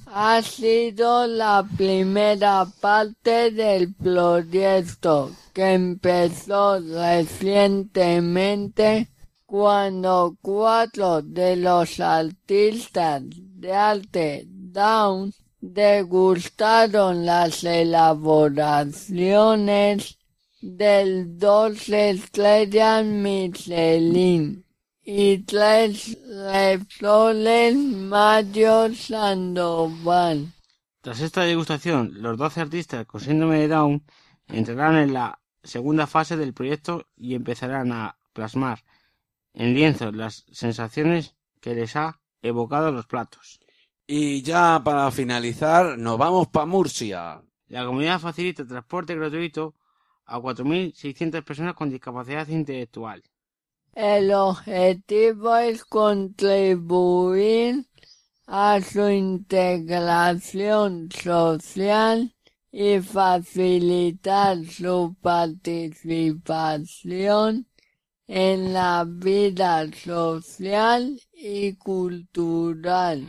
[0.07, 9.09] ha sido la primera parte del proyecto que empezó recientemente
[9.47, 20.19] cuando cuatro de los artistas de arte Down degustaron las elaboraciones
[20.61, 24.70] del dos estrellas Michelin
[25.03, 30.53] y tres Repsoles Mario Sandoval.
[31.01, 34.05] Tras esta degustación, los 12 artistas con síndrome de Down
[34.49, 38.85] entrarán en la segunda fase del proyecto y empezarán a plasmar
[39.55, 43.61] en lienzos las sensaciones que les ha evocado los platos.
[44.07, 47.43] Y ya para finalizar, nos vamos para Murcia.
[47.69, 49.77] La comunidad facilita transporte gratuito
[50.27, 53.23] a 4.600 personas con discapacidad intelectual.
[53.95, 57.87] El objetivo es contribuir
[58.47, 62.33] a su integración social
[62.73, 67.67] y facilitar su participación
[68.29, 73.27] en la vida social y cultural.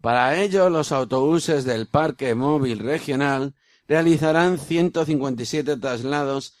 [0.00, 3.56] Para ello, los autobuses del Parque Móvil Regional
[3.88, 6.54] realizarán 157 traslados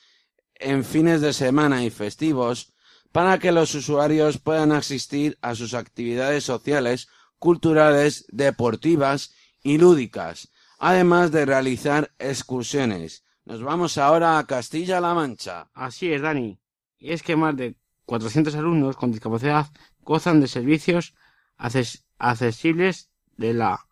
[0.56, 2.72] en fines de semana y festivos
[3.12, 7.08] para que los usuarios puedan asistir a sus actividades sociales,
[7.38, 13.24] culturales, deportivas y lúdicas, además de realizar excursiones.
[13.44, 15.70] Nos vamos ahora a Castilla-La Mancha.
[15.74, 16.60] Así es, Dani.
[16.98, 17.74] Y es que más de
[18.06, 19.66] 400 alumnos con discapacidad
[20.02, 21.14] gozan de servicios
[21.56, 23.86] accesibles de la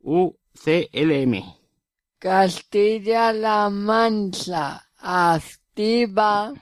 [0.00, 1.42] UCLM.
[2.18, 6.52] Castilla-La Mancha activa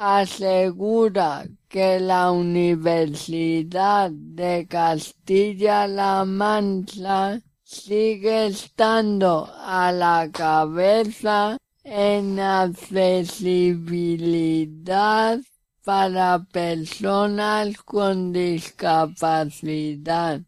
[0.00, 15.38] asegura que la Universidad de Castilla-La Mancha sigue estando a la cabeza en accesibilidad
[15.84, 20.40] para personas con discapacidad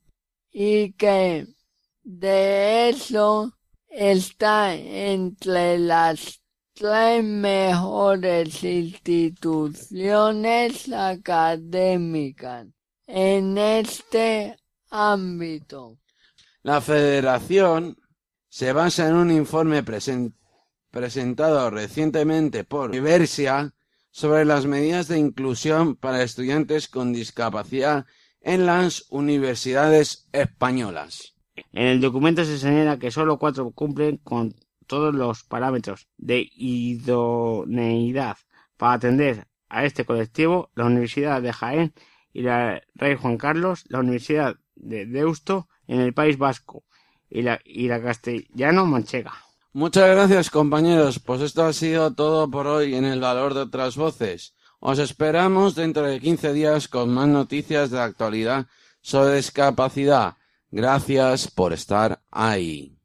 [0.51, 1.47] y que
[2.03, 3.53] de eso
[3.91, 6.42] está entre las
[6.75, 12.67] tres mejores instituciones académicas
[13.07, 14.57] en este
[14.91, 15.99] ámbito.
[16.63, 17.99] La federación
[18.49, 19.85] se basa en un informe
[20.91, 23.75] presentado recientemente por Universia
[24.11, 28.07] sobre las medidas de inclusión para estudiantes con discapacidad
[28.41, 31.35] en las universidades españolas.
[31.73, 34.55] En el documento se señala que solo cuatro cumplen con
[34.93, 38.37] todos los parámetros de idoneidad
[38.77, 41.95] para atender a este colectivo, la Universidad de Jaén
[42.31, 46.85] y la Rey Juan Carlos, la Universidad de Deusto en el País Vasco
[47.31, 49.33] y la, y la Castellano Manchega.
[49.73, 53.97] Muchas gracias compañeros, pues esto ha sido todo por hoy en el valor de otras
[53.97, 54.55] voces.
[54.79, 58.67] Os esperamos dentro de 15 días con más noticias de actualidad
[59.01, 60.37] sobre discapacidad.
[60.71, 62.99] Gracias por estar ahí.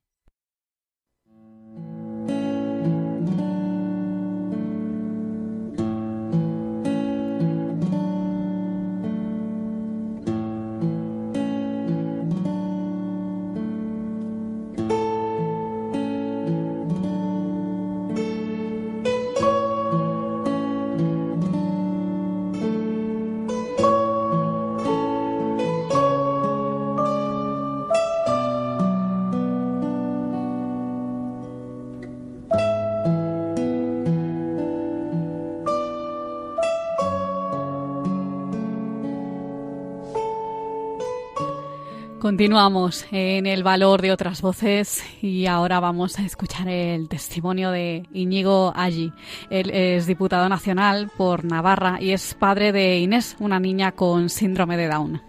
[42.37, 48.03] Continuamos en el valor de otras voces y ahora vamos a escuchar el testimonio de
[48.13, 49.11] Íñigo Allí.
[49.49, 54.77] Él es diputado nacional por Navarra y es padre de Inés, una niña con síndrome
[54.77, 55.19] de Down.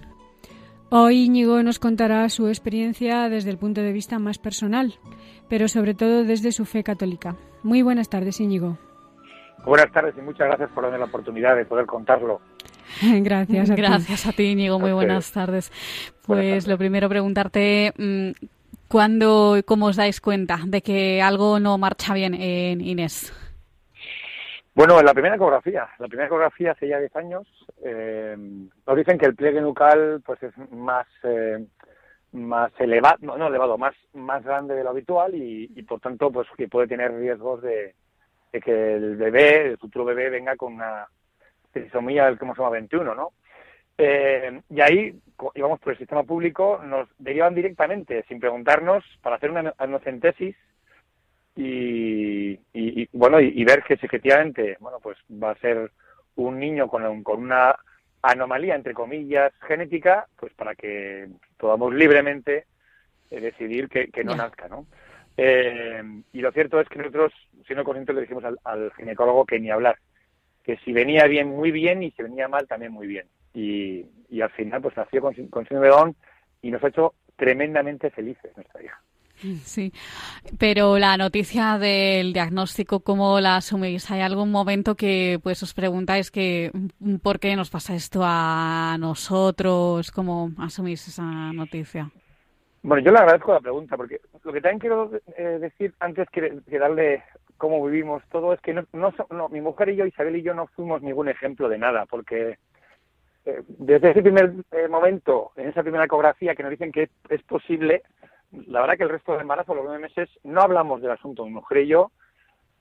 [0.90, 4.96] Hoy Íñigo nos contará su experiencia desde el punto de vista más personal,
[5.48, 7.36] pero sobre todo desde su fe católica.
[7.62, 8.76] Muy buenas tardes, Íñigo.
[9.64, 12.42] Buenas tardes y muchas gracias por darme la oportunidad de poder contarlo.
[13.22, 14.28] Gracias a Gracias ti.
[14.28, 14.78] a ti, Íñigo.
[14.78, 15.70] Muy buenas tardes.
[16.26, 18.30] Pues lo primero preguntarte mm,
[18.88, 23.32] cuándo y cómo os dais cuenta de que algo no marcha bien en Inés.
[24.74, 27.46] Bueno, en la primera ecografía, la primera ecografía hace ya 10 años,
[27.84, 28.36] eh,
[28.86, 31.66] nos dicen que el pliegue nucal pues es más eh,
[32.32, 36.30] más elevado, no, no, elevado, más más grande de lo habitual y, y por tanto
[36.30, 37.94] pues que puede tener riesgos de,
[38.52, 41.08] de que el bebé, el futuro bebé venga con una
[41.80, 43.32] trisomía del cromosoma 21, ¿no?
[43.96, 45.20] Eh, y ahí
[45.56, 50.56] íbamos por el sistema público, nos derivan directamente, sin preguntarnos, para hacer una anocentesis
[51.56, 55.90] y, y, bueno, y, ver que si efectivamente, bueno, pues va a ser
[56.36, 57.74] un niño con, con una
[58.22, 62.66] anomalía, entre comillas, genética, pues para que podamos libremente
[63.30, 64.86] eh, decidir que, no nazca, ¿no?
[65.36, 66.02] Eh,
[66.32, 67.32] y lo cierto es que nosotros,
[67.66, 69.98] siendo conscientes, le dijimos al ginecólogo que ni hablar,
[70.68, 73.26] que si venía bien, muy bien, y si venía mal, también muy bien.
[73.54, 76.16] Y, y al final, pues nació con, con síndrome de Down
[76.60, 79.00] y nos ha hecho tremendamente felices nuestra hija.
[79.64, 79.94] Sí,
[80.58, 84.10] pero la noticia del diagnóstico, ¿cómo la asumís?
[84.10, 86.70] ¿Hay algún momento que pues os preguntáis que
[87.22, 90.10] por qué nos pasa esto a nosotros?
[90.10, 92.10] ¿Cómo asumís esa noticia?
[92.82, 96.58] Bueno, yo le agradezco la pregunta, porque lo que también quiero eh, decir antes que,
[96.68, 97.22] que darle
[97.58, 100.68] cómo vivimos todo, es que no, no, mi mujer y yo, Isabel y yo, no
[100.68, 102.58] fuimos ningún ejemplo de nada, porque
[103.44, 107.42] eh, desde ese primer eh, momento, en esa primera ecografía que nos dicen que es
[107.42, 108.02] posible,
[108.68, 111.50] la verdad que el resto del embarazo, los nueve meses, no hablamos del asunto, mi
[111.50, 112.12] mujer y yo,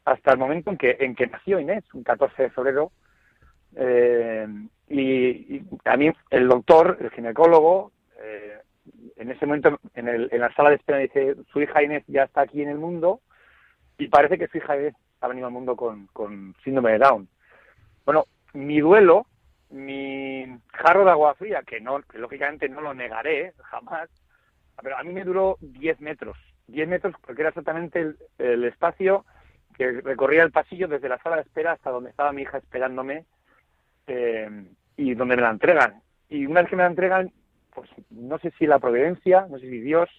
[0.05, 2.91] hasta el momento en que, en que nació Inés, un 14 de febrero,
[3.75, 4.47] eh,
[4.89, 8.59] y, a mí el doctor, el ginecólogo, eh,
[9.17, 12.23] en ese momento en, el, en la sala de espera dice, su hija Inés ya
[12.23, 13.21] está aquí en el mundo
[13.97, 14.73] y parece que su hija
[15.21, 17.27] ha venido al mundo con, con síndrome de Down.
[18.05, 19.25] Bueno, mi duelo,
[19.69, 24.09] mi jarro de agua fría, que no, que lógicamente no lo negaré jamás,
[24.81, 26.37] pero a mí me duró 10 metros,
[26.67, 29.25] 10 metros porque era exactamente el, espacio
[29.75, 33.25] que recorría el pasillo desde la sala de espera hasta donde estaba mi hija esperándome
[34.07, 34.49] eh,
[34.95, 36.01] y donde me la entregan.
[36.29, 37.31] Y una vez que me la entregan,
[37.73, 40.09] pues no sé si la providencia, no sé si Dios,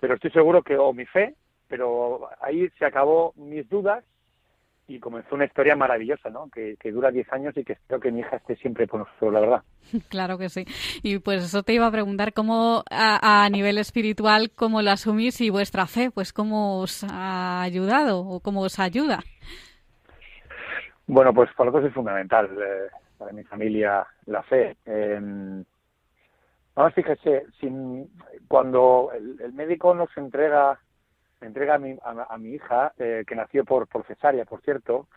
[0.00, 1.34] pero estoy seguro que, o mi fe,
[1.72, 4.04] pero ahí se acabó mis dudas
[4.86, 6.50] y comenzó una historia maravillosa, ¿no?
[6.50, 9.40] Que, dura 10 años y que espero que mi hija esté siempre con nosotros, la
[9.40, 9.62] verdad.
[10.10, 10.66] Claro que sí.
[11.02, 15.48] Y pues eso te iba a preguntar, ¿cómo a, nivel espiritual, cómo lo asumís y
[15.48, 19.20] vuestra fe, pues cómo os ha ayudado o cómo os ayuda?
[21.06, 24.76] Bueno, pues para nosotros es fundamental, eh, para mi familia, la fe.
[24.84, 25.18] Eh,
[26.74, 28.10] vamos, fíjese, sin,
[28.46, 30.78] cuando el médico nos entrega
[31.42, 35.08] me entrega a mi, a, mi hija, eh, que nació por, por cesárea, por cierto,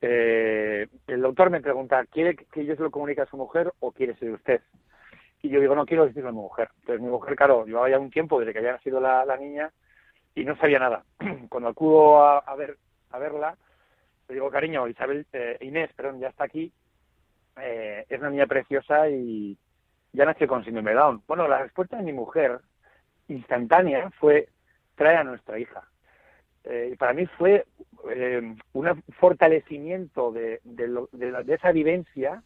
[0.00, 3.92] eh, el doctor me pregunta, ¿quiere que yo se lo comunique a su mujer o
[3.92, 4.60] quiere ser usted?
[5.40, 6.68] Y yo digo, no quiero decirlo a mi mujer.
[6.80, 9.70] Entonces mi mujer, claro, llevaba ya un tiempo desde que había nacido la, niña
[10.34, 11.04] y no sabía nada.
[11.48, 12.76] Cuando acudo a, ver,
[13.10, 13.56] a verla,
[14.28, 16.72] le digo, cariño, Isabel, eh, Inés, perdón, ya está aquí,
[17.56, 19.56] es una niña preciosa y
[20.12, 21.22] ya nació con síndrome Down.
[21.28, 22.58] Bueno, la respuesta de mi mujer,
[23.28, 24.48] instantánea, fue,
[24.94, 25.82] trae a nuestra hija.
[26.64, 27.66] Eh, para mí fue
[28.10, 32.42] eh, un fortalecimiento de, de, esa vivencia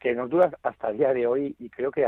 [0.00, 2.04] que, nos dura hasta el día de hoy y creo que,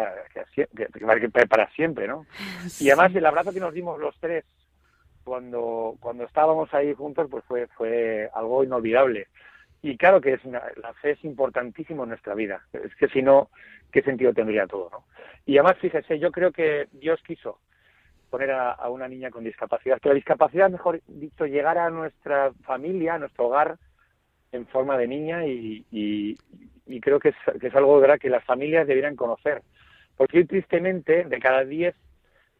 [1.48, 2.26] para siempre, ¿no?
[2.80, 4.44] Y además el abrazo que nos dimos los tres
[5.24, 9.28] cuando cuando estábamos ahí juntos pues fue fue algo inolvidable
[9.80, 13.50] y claro que es la fe es importantísimo en nuestra vida es que si no
[13.92, 15.04] qué sentido tendría todo no
[15.46, 17.60] y además fíjese yo creo que Dios quiso
[18.32, 20.00] poner a, una niña con discapacidad.
[20.00, 23.76] Que la discapacidad, mejor dicho, llegar a nuestra familia, a nuestro hogar,
[24.52, 26.34] en forma de niña y,
[27.02, 28.18] creo que es, algo ¿verdad?
[28.18, 29.62] que las familias deberían conocer.
[30.16, 31.94] Porque tristemente, de cada 10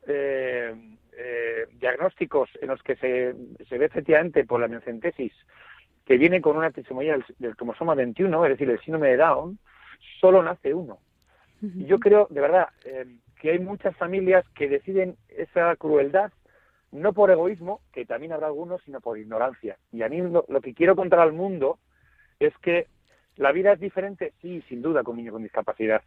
[0.08, 0.74] eh,
[1.16, 5.32] eh, diagnósticos en los que se, ve efectivamente por la miocentesis
[6.04, 9.58] que viene con una trisomía del, cromosoma 21, es decir, el síndrome de Down,
[10.20, 10.98] solo nace uno.
[11.62, 13.06] Y yo creo, de verdad, eh,
[13.40, 16.32] que hay muchas familias que deciden esa crueldad
[16.92, 19.78] no por egoísmo, que también habrá algunos, sino por ignorancia.
[19.92, 21.78] Y a mí lo, que quiero contar al mundo
[22.38, 22.86] es que
[23.36, 26.02] la vida es diferente, sí, sin duda, con niños con discapacidad,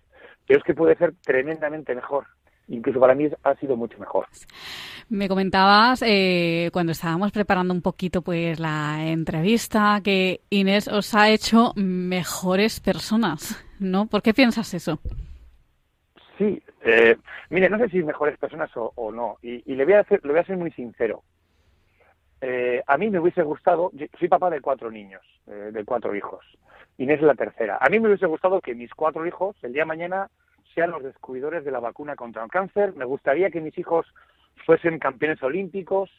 [0.48, 2.28] pero es que puede ser tremendamente mejor.
[2.68, 4.28] Incluso para mí ha sido mucho mejor.
[5.10, 11.30] Me comentabas eh, cuando estábamos preparando un poquito pues la entrevista que Inés os ha
[11.30, 14.08] hecho mejores personas, ¿no?
[14.08, 15.00] ¿Por qué piensas eso?
[16.38, 17.16] Sí, eh,
[17.50, 20.42] mire, no sé si mejores personas o, no, y, le, voy a hacer, le voy
[20.42, 21.24] a ser muy sincero.
[22.42, 26.46] Eh, a mí me hubiese gustado, soy papá de cuatro niños, eh, de cuatro hijos,
[26.98, 27.78] Inés es la tercera.
[27.80, 30.30] A mí me hubiese gustado que mis cuatro hijos, el día de mañana,
[30.74, 32.94] sean los descubridores de la vacuna contra el cáncer.
[32.96, 34.06] Me gustaría que mis hijos
[34.66, 36.10] fuesen campeones olímpicos,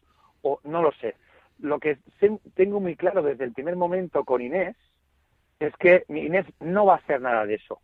[0.42, 1.14] o no lo sé.
[1.58, 1.98] Lo que
[2.54, 4.76] tengo muy claro desde el primer momento con Inés
[5.60, 7.80] es que Inés no va a hacer nada de eso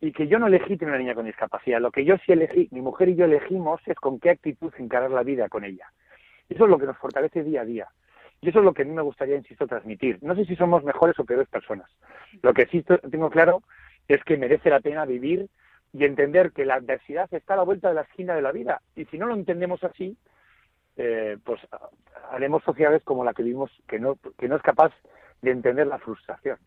[0.00, 1.80] y que yo no elegí tener una niña con discapacidad.
[1.80, 5.10] Lo que yo sí elegí, mi mujer y yo elegimos es con qué actitud encarar
[5.10, 5.86] la vida con ella.
[6.48, 7.88] Eso es lo que nos fortalece día a día.
[8.40, 10.18] Y eso es lo que a mí me gustaría, insisto, transmitir.
[10.22, 11.90] No sé si somos mejores o peores personas.
[12.42, 13.62] Lo que sí tengo claro
[14.08, 15.48] es que merece la pena vivir
[15.92, 18.82] y entender que la adversidad está a la vuelta de la esquina de la vida.
[18.94, 20.16] Y si no lo entendemos así,
[20.96, 21.60] eh, pues
[22.30, 24.92] haremos sociedades como la que vivimos, que no, que no es capaz
[25.40, 26.58] de entender la frustración.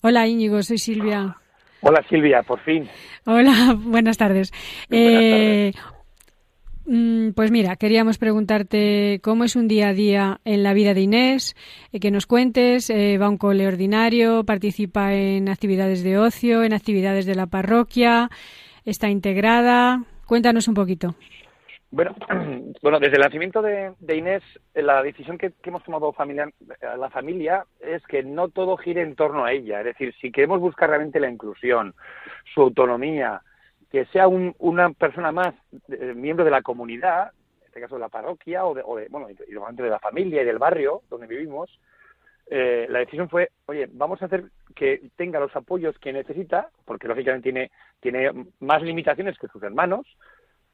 [0.00, 1.36] Hola Íñigo, soy Silvia.
[1.82, 2.88] Hola Silvia, por fin.
[3.26, 4.52] Hola, buenas tardes.
[4.88, 5.72] Eh,
[6.86, 11.00] mm, pues mira, queríamos preguntarte cómo es un día a día en la vida de
[11.00, 11.56] Inés,
[11.92, 16.62] eh, que nos cuentes, eh, va a un cole ordinario, participa en actividades de ocio,
[16.62, 18.30] en actividades de la parroquia,
[18.84, 20.04] está integrada.
[20.26, 21.16] Cuéntanos un poquito.
[21.92, 22.16] Bueno,
[22.82, 24.42] bueno, desde el nacimiento de, Inés,
[24.74, 29.44] la decisión que, hemos tomado familia, la familia es que no todo gire en torno
[29.44, 29.80] a ella.
[29.80, 31.94] Es decir, si queremos buscar realmente la inclusión,
[32.54, 33.42] su autonomía,
[33.90, 35.54] que sea una persona más
[35.88, 37.30] eh, miembro de la comunidad,
[37.60, 40.40] en este caso de la parroquia o de, o de bueno, y de la familia
[40.40, 41.78] y del barrio donde vivimos,
[42.46, 47.06] eh, la decisión fue, oye, vamos a hacer que tenga los apoyos que necesita, porque
[47.06, 47.70] lógicamente tiene,
[48.00, 50.06] tiene más limitaciones que sus hermanos,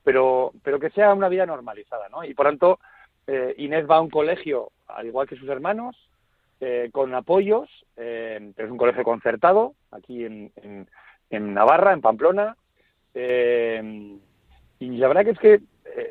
[0.08, 2.24] pero, pero que sea una vida normalizada, ¿no?
[2.24, 2.78] Y por tanto,
[3.26, 6.08] eh, Inés va a un colegio, al igual que sus hermanos,
[6.62, 10.50] eh, con apoyos, eh, es un colegio concertado, aquí en,
[11.28, 12.56] en, Navarra, en Pamplona,
[13.12, 14.16] eh,
[14.78, 15.60] y la verdad que es que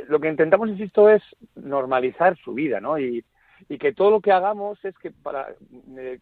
[0.10, 1.24] lo que intentamos, insisto, es
[1.56, 3.00] normalizar su vida, ¿no?
[3.00, 3.26] Y,
[3.68, 5.56] y que todo lo que hagamos es que para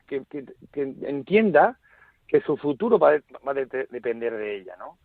[0.08, 0.24] que,
[0.72, 1.78] que, entienda
[2.26, 4.98] que su futuro va, va a de- depender de ella, ¿no?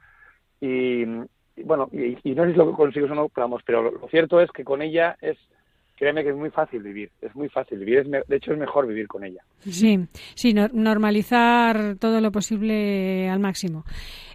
[0.60, 1.04] Y
[1.64, 4.08] bueno, y, y no sé si lo consigo o no, pero vamos, pero lo, lo
[4.08, 5.36] cierto es que con ella es,
[5.96, 8.58] créeme que es muy fácil vivir, es muy fácil vivir, es me- de hecho es
[8.58, 9.42] mejor vivir con ella.
[9.60, 9.98] Sí,
[10.34, 13.84] sí, no- normalizar todo lo posible al máximo.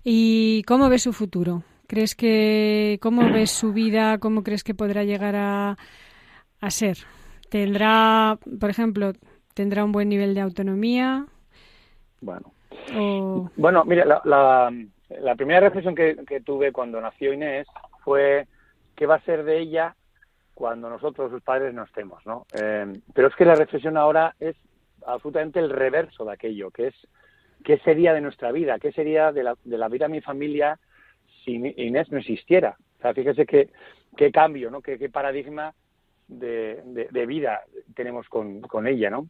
[0.04, 1.64] ¿Y cómo ves su futuro?
[1.88, 4.18] ¿Crees que cómo ves su vida?
[4.20, 5.78] ¿Cómo crees que podrá llegar a,
[6.62, 6.98] a ser?
[7.50, 9.14] ¿Tendrá, por ejemplo,
[9.54, 11.26] tendrá un buen nivel de autonomía?
[12.22, 12.54] Bueno,
[12.96, 13.50] O...
[13.56, 14.72] Bueno, mira, la, la,
[15.10, 17.68] la primera reflexión que, tuve cuando nació Inés
[18.04, 18.48] fue
[18.96, 19.96] qué va a ser de ella
[20.54, 22.46] cuando nosotros, sus padres, no estemos, ¿no?
[22.54, 24.56] Eh, pero es que la reflexión ahora es
[25.06, 26.96] absolutamente el reverso de aquello, que es
[27.64, 30.80] qué sería de nuestra vida, qué sería de la, de la vida de mi familia
[31.44, 32.78] si Inés no existiera.
[33.00, 34.82] O sea, fíjese qué, cambio, ¿no?
[34.82, 35.74] Qué, paradigma
[36.28, 37.62] de, vida
[37.94, 39.28] tenemos con, con ella, ¿no?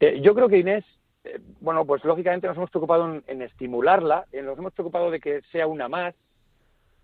[0.00, 0.84] Eh, yo creo que Inés,
[1.24, 5.42] eh, bueno, pues lógicamente nos hemos preocupado en, estimularla, eh, nos hemos preocupado de que
[5.52, 6.14] sea una más,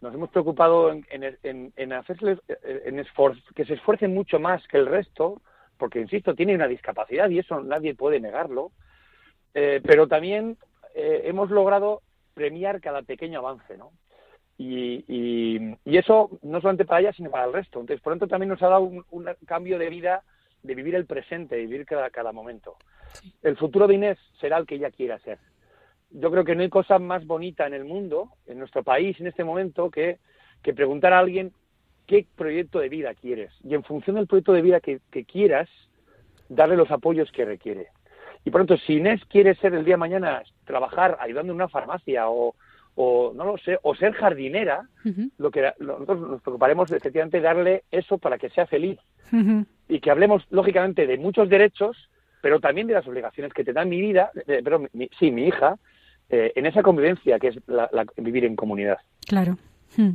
[0.00, 3.04] nos hemos preocupado en, en, en, en hacerle, eh,
[3.54, 5.40] que se esfuerce mucho más que el resto,
[5.78, 8.70] porque, insisto, tiene una discapacidad y eso nadie puede negarlo,
[9.52, 10.56] Eh, pero también
[10.94, 12.02] hemos logrado
[12.34, 13.90] premiar cada pequeño avance, ¿no?
[14.58, 17.80] Y, y- y eso no solamente para ella, sino para el resto.
[17.80, 20.22] Entonces, por lo tanto, también nos ha dado un, un cambio de vida,
[20.62, 22.76] de vivir el presente, de vivir cada, cada momento.
[23.42, 25.38] El futuro de Inés será el que ella quiera ser.
[26.10, 29.28] Yo creo que no hay cosa más bonita en el mundo, en nuestro país, en
[29.28, 30.18] este momento, que,
[30.62, 31.52] que preguntar a alguien
[32.06, 33.52] qué proyecto de vida quieres.
[33.62, 35.68] Y en función del proyecto de vida que, que quieras,
[36.48, 37.88] darle los apoyos que requiere.
[38.44, 41.56] Y por lo tanto, si Inés quiere ser el día de mañana, trabajar ayudando en
[41.56, 42.56] una farmacia o,
[42.96, 44.88] o no lo sé, o ser jardinera,
[45.38, 48.98] lo que nosotros nos preocuparemos efectivamente de darle eso para que sea feliz
[49.90, 51.96] y que hablemos lógicamente de muchos derechos,
[52.40, 54.86] pero también de las obligaciones que te da mi vida, eh, pero
[55.18, 55.76] sí, mi hija,
[56.30, 58.98] eh, en esa convivencia que es la- vivir en comunidad.
[59.26, 59.58] Claro.
[59.96, 60.12] Hmm.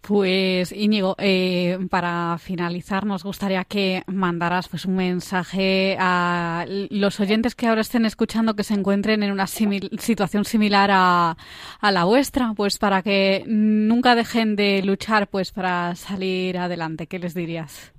[0.00, 7.54] Pues Íñigo, eh, para finalizar nos gustaría que mandaras pues un mensaje a los oyentes
[7.54, 11.36] que ahora estén escuchando que se encuentren en una situación similar a,
[11.80, 17.06] a la vuestra, pues para que nunca dejen de luchar pues para salir adelante.
[17.06, 17.92] ¿Qué les dirías?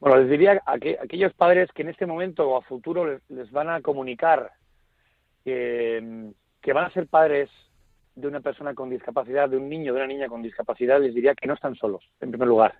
[0.00, 3.30] Bueno, les diría a, que, aquellos padres que en este momento o a futuro les,
[3.30, 4.50] les van a comunicar
[5.44, 7.50] que, van a ser padres
[8.14, 11.34] de una persona con discapacidad, de un niño, de una niña con discapacidad, les diría
[11.34, 12.74] que no están solos, en primer lugar.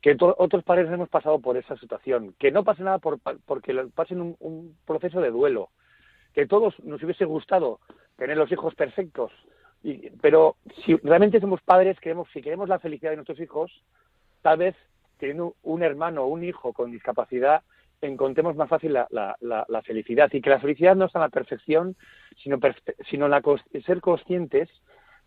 [0.00, 2.34] Que otros padres hemos pasado por esa situación.
[2.38, 5.70] Que no pase nada por, porque pasen un, un proceso de duelo.
[6.34, 7.78] Que todos nos hubiese gustado
[8.16, 9.30] tener los hijos perfectos.
[9.84, 13.70] Y, pero si realmente somos padres, queremos, si queremos la felicidad de nuestros hijos,
[14.42, 14.74] tal vez
[15.22, 17.62] teniendo un hermano o un hijo con discapacidad,
[18.00, 20.28] encontremos más fácil la, la- la- felicidad.
[20.32, 21.94] Y que la felicidad no está en la perfección,
[22.42, 23.40] sino, perfe- sino la
[23.86, 24.68] ser conscientes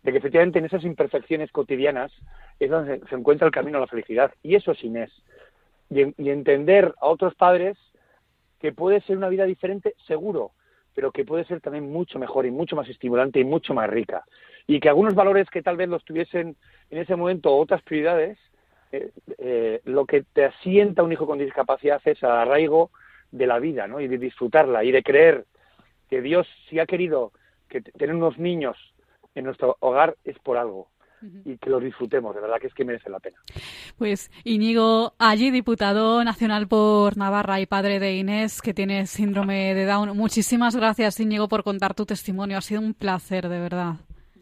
[0.02, 2.12] de que efectivamente en esas imperfecciones cotidianas
[2.60, 4.34] es donde se, encuentra el camino a la felicidad.
[4.42, 5.10] Y eso es Inés.
[5.88, 7.78] Y, y entender a otros padres
[8.60, 10.50] que puede ser una vida diferente, seguro,
[10.94, 14.24] pero que puede ser también mucho mejor y mucho más estimulante y mucho más rica.
[14.66, 16.54] Y que algunos valores que tal vez los tuviesen
[16.90, 18.36] en ese momento otras prioridades,
[18.92, 22.90] eh, eh, lo que te asienta un hijo con discapacidad es el arraigo
[23.30, 24.00] de la vida, ¿no?
[24.00, 25.44] Y de disfrutarla y de creer
[26.08, 27.32] que Dios, si ha querido
[27.68, 28.76] que tener unos niños
[29.34, 30.88] en nuestro hogar, es por algo.
[31.44, 33.38] Y que los disfrutemos, de verdad que es que merece la pena.
[33.96, 39.86] Pues Íñigo, allí diputado nacional por Navarra y padre de Inés, que tiene síndrome de
[39.86, 40.16] Down.
[40.16, 42.58] Muchísimas gracias, Íñigo, por contar tu testimonio.
[42.58, 43.94] Ha sido un placer, de verdad.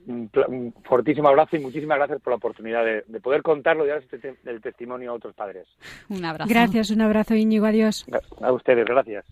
[0.07, 3.85] Un, pla- un fortísimo abrazo y muchísimas gracias por la oportunidad de, de poder contarlo
[3.85, 5.67] y dar este te- el testimonio a otros padres.
[6.11, 6.49] Un abrazo.
[6.51, 7.67] Gracias, un abrazo, Íñigo.
[7.67, 8.05] Adiós.
[8.41, 9.25] A ustedes, gracias.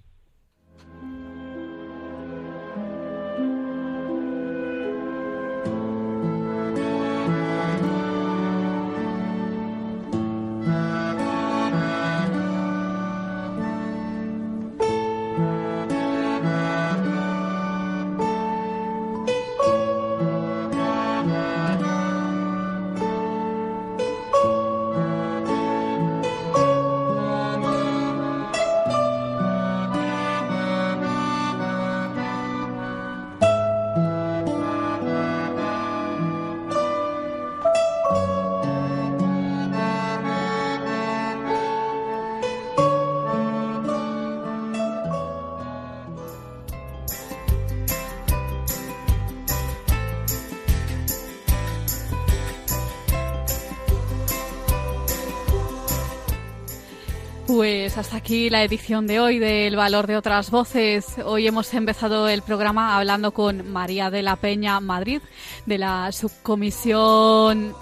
[57.93, 61.17] Pues hasta aquí la edición de hoy del Valor de otras Voces.
[61.27, 65.21] Hoy hemos empezado el programa hablando con María de la Peña Madrid,
[65.67, 67.75] de la subcomisión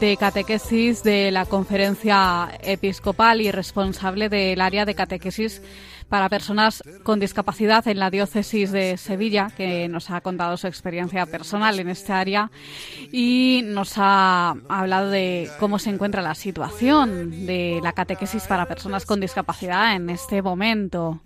[0.00, 5.62] de catequesis de la conferencia episcopal y responsable del área de catequesis
[6.08, 11.26] para personas con discapacidad en la diócesis de Sevilla, que nos ha contado su experiencia
[11.26, 12.50] personal en este área
[13.12, 19.04] y nos ha hablado de cómo se encuentra la situación de la catequesis para personas
[19.04, 21.20] con discapacidad en este momento.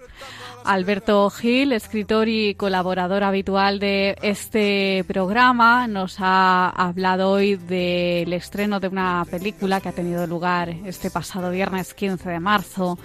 [0.65, 8.81] Alberto Gil, escritor y colaborador habitual de este programa, nos ha hablado hoy del estreno
[8.81, 12.99] de una película que ha tenido lugar este pasado viernes 15 de marzo,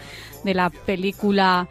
[0.44, 1.68] de la película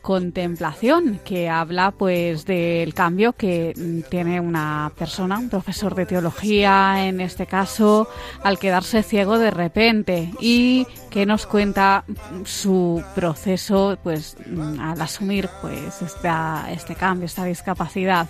[0.00, 3.74] contemplación que habla pues del cambio que
[4.08, 8.08] tiene una persona, un profesor de teología en este caso,
[8.42, 12.04] al quedarse ciego de repente y que nos cuenta
[12.44, 14.36] su proceso pues
[14.80, 18.28] al asumir pues este cambio, esta discapacidad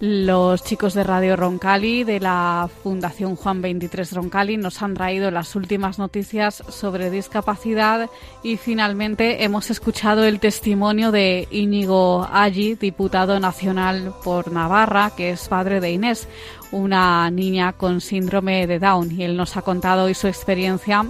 [0.00, 5.56] los chicos de Radio Roncali de la Fundación Juan 23 Roncali nos han traído las
[5.56, 8.10] últimas noticias sobre discapacidad
[8.42, 15.48] y finalmente hemos escuchado el testimonio de Íñigo Allí, diputado nacional por Navarra, que es
[15.48, 16.28] padre de Inés,
[16.72, 21.04] una niña con síndrome de Down y él nos ha contado hoy su experiencia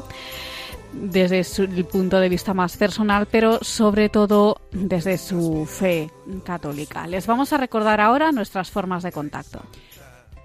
[1.00, 6.10] desde su, el punto de vista más personal, pero sobre todo desde su fe
[6.44, 7.06] católica.
[7.06, 9.62] Les vamos a recordar ahora nuestras formas de contacto.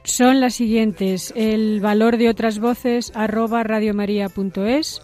[0.04, 5.02] Son las siguientes: el valor de otras voces arroba radiomaria.es,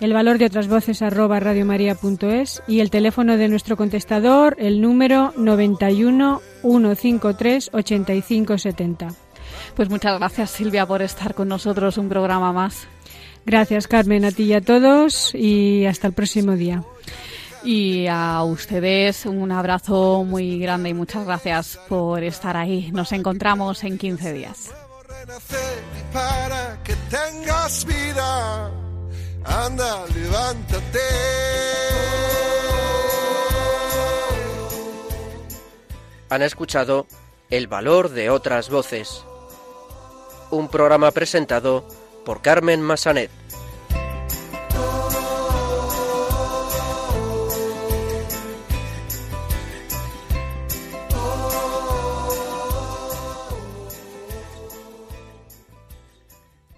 [0.00, 5.32] el valor de otras voces arroba radiomaria.es y el teléfono de nuestro contestador, el número
[5.36, 9.08] 91 153 8570.
[9.74, 12.86] Pues muchas gracias Silvia por estar con nosotros un programa más.
[13.46, 16.82] Gracias, Carmen, a ti y a todos y hasta el próximo día.
[17.62, 22.90] Y a ustedes un abrazo muy grande y muchas gracias por estar ahí.
[22.92, 24.70] Nos encontramos en 15 días.
[26.12, 28.70] Para que tengas vida,
[29.44, 30.98] anda, levántate.
[36.28, 37.06] Han escuchado
[37.50, 39.24] El valor de otras voces.
[40.50, 41.86] Un programa presentado
[42.24, 43.43] por Carmen Massanet.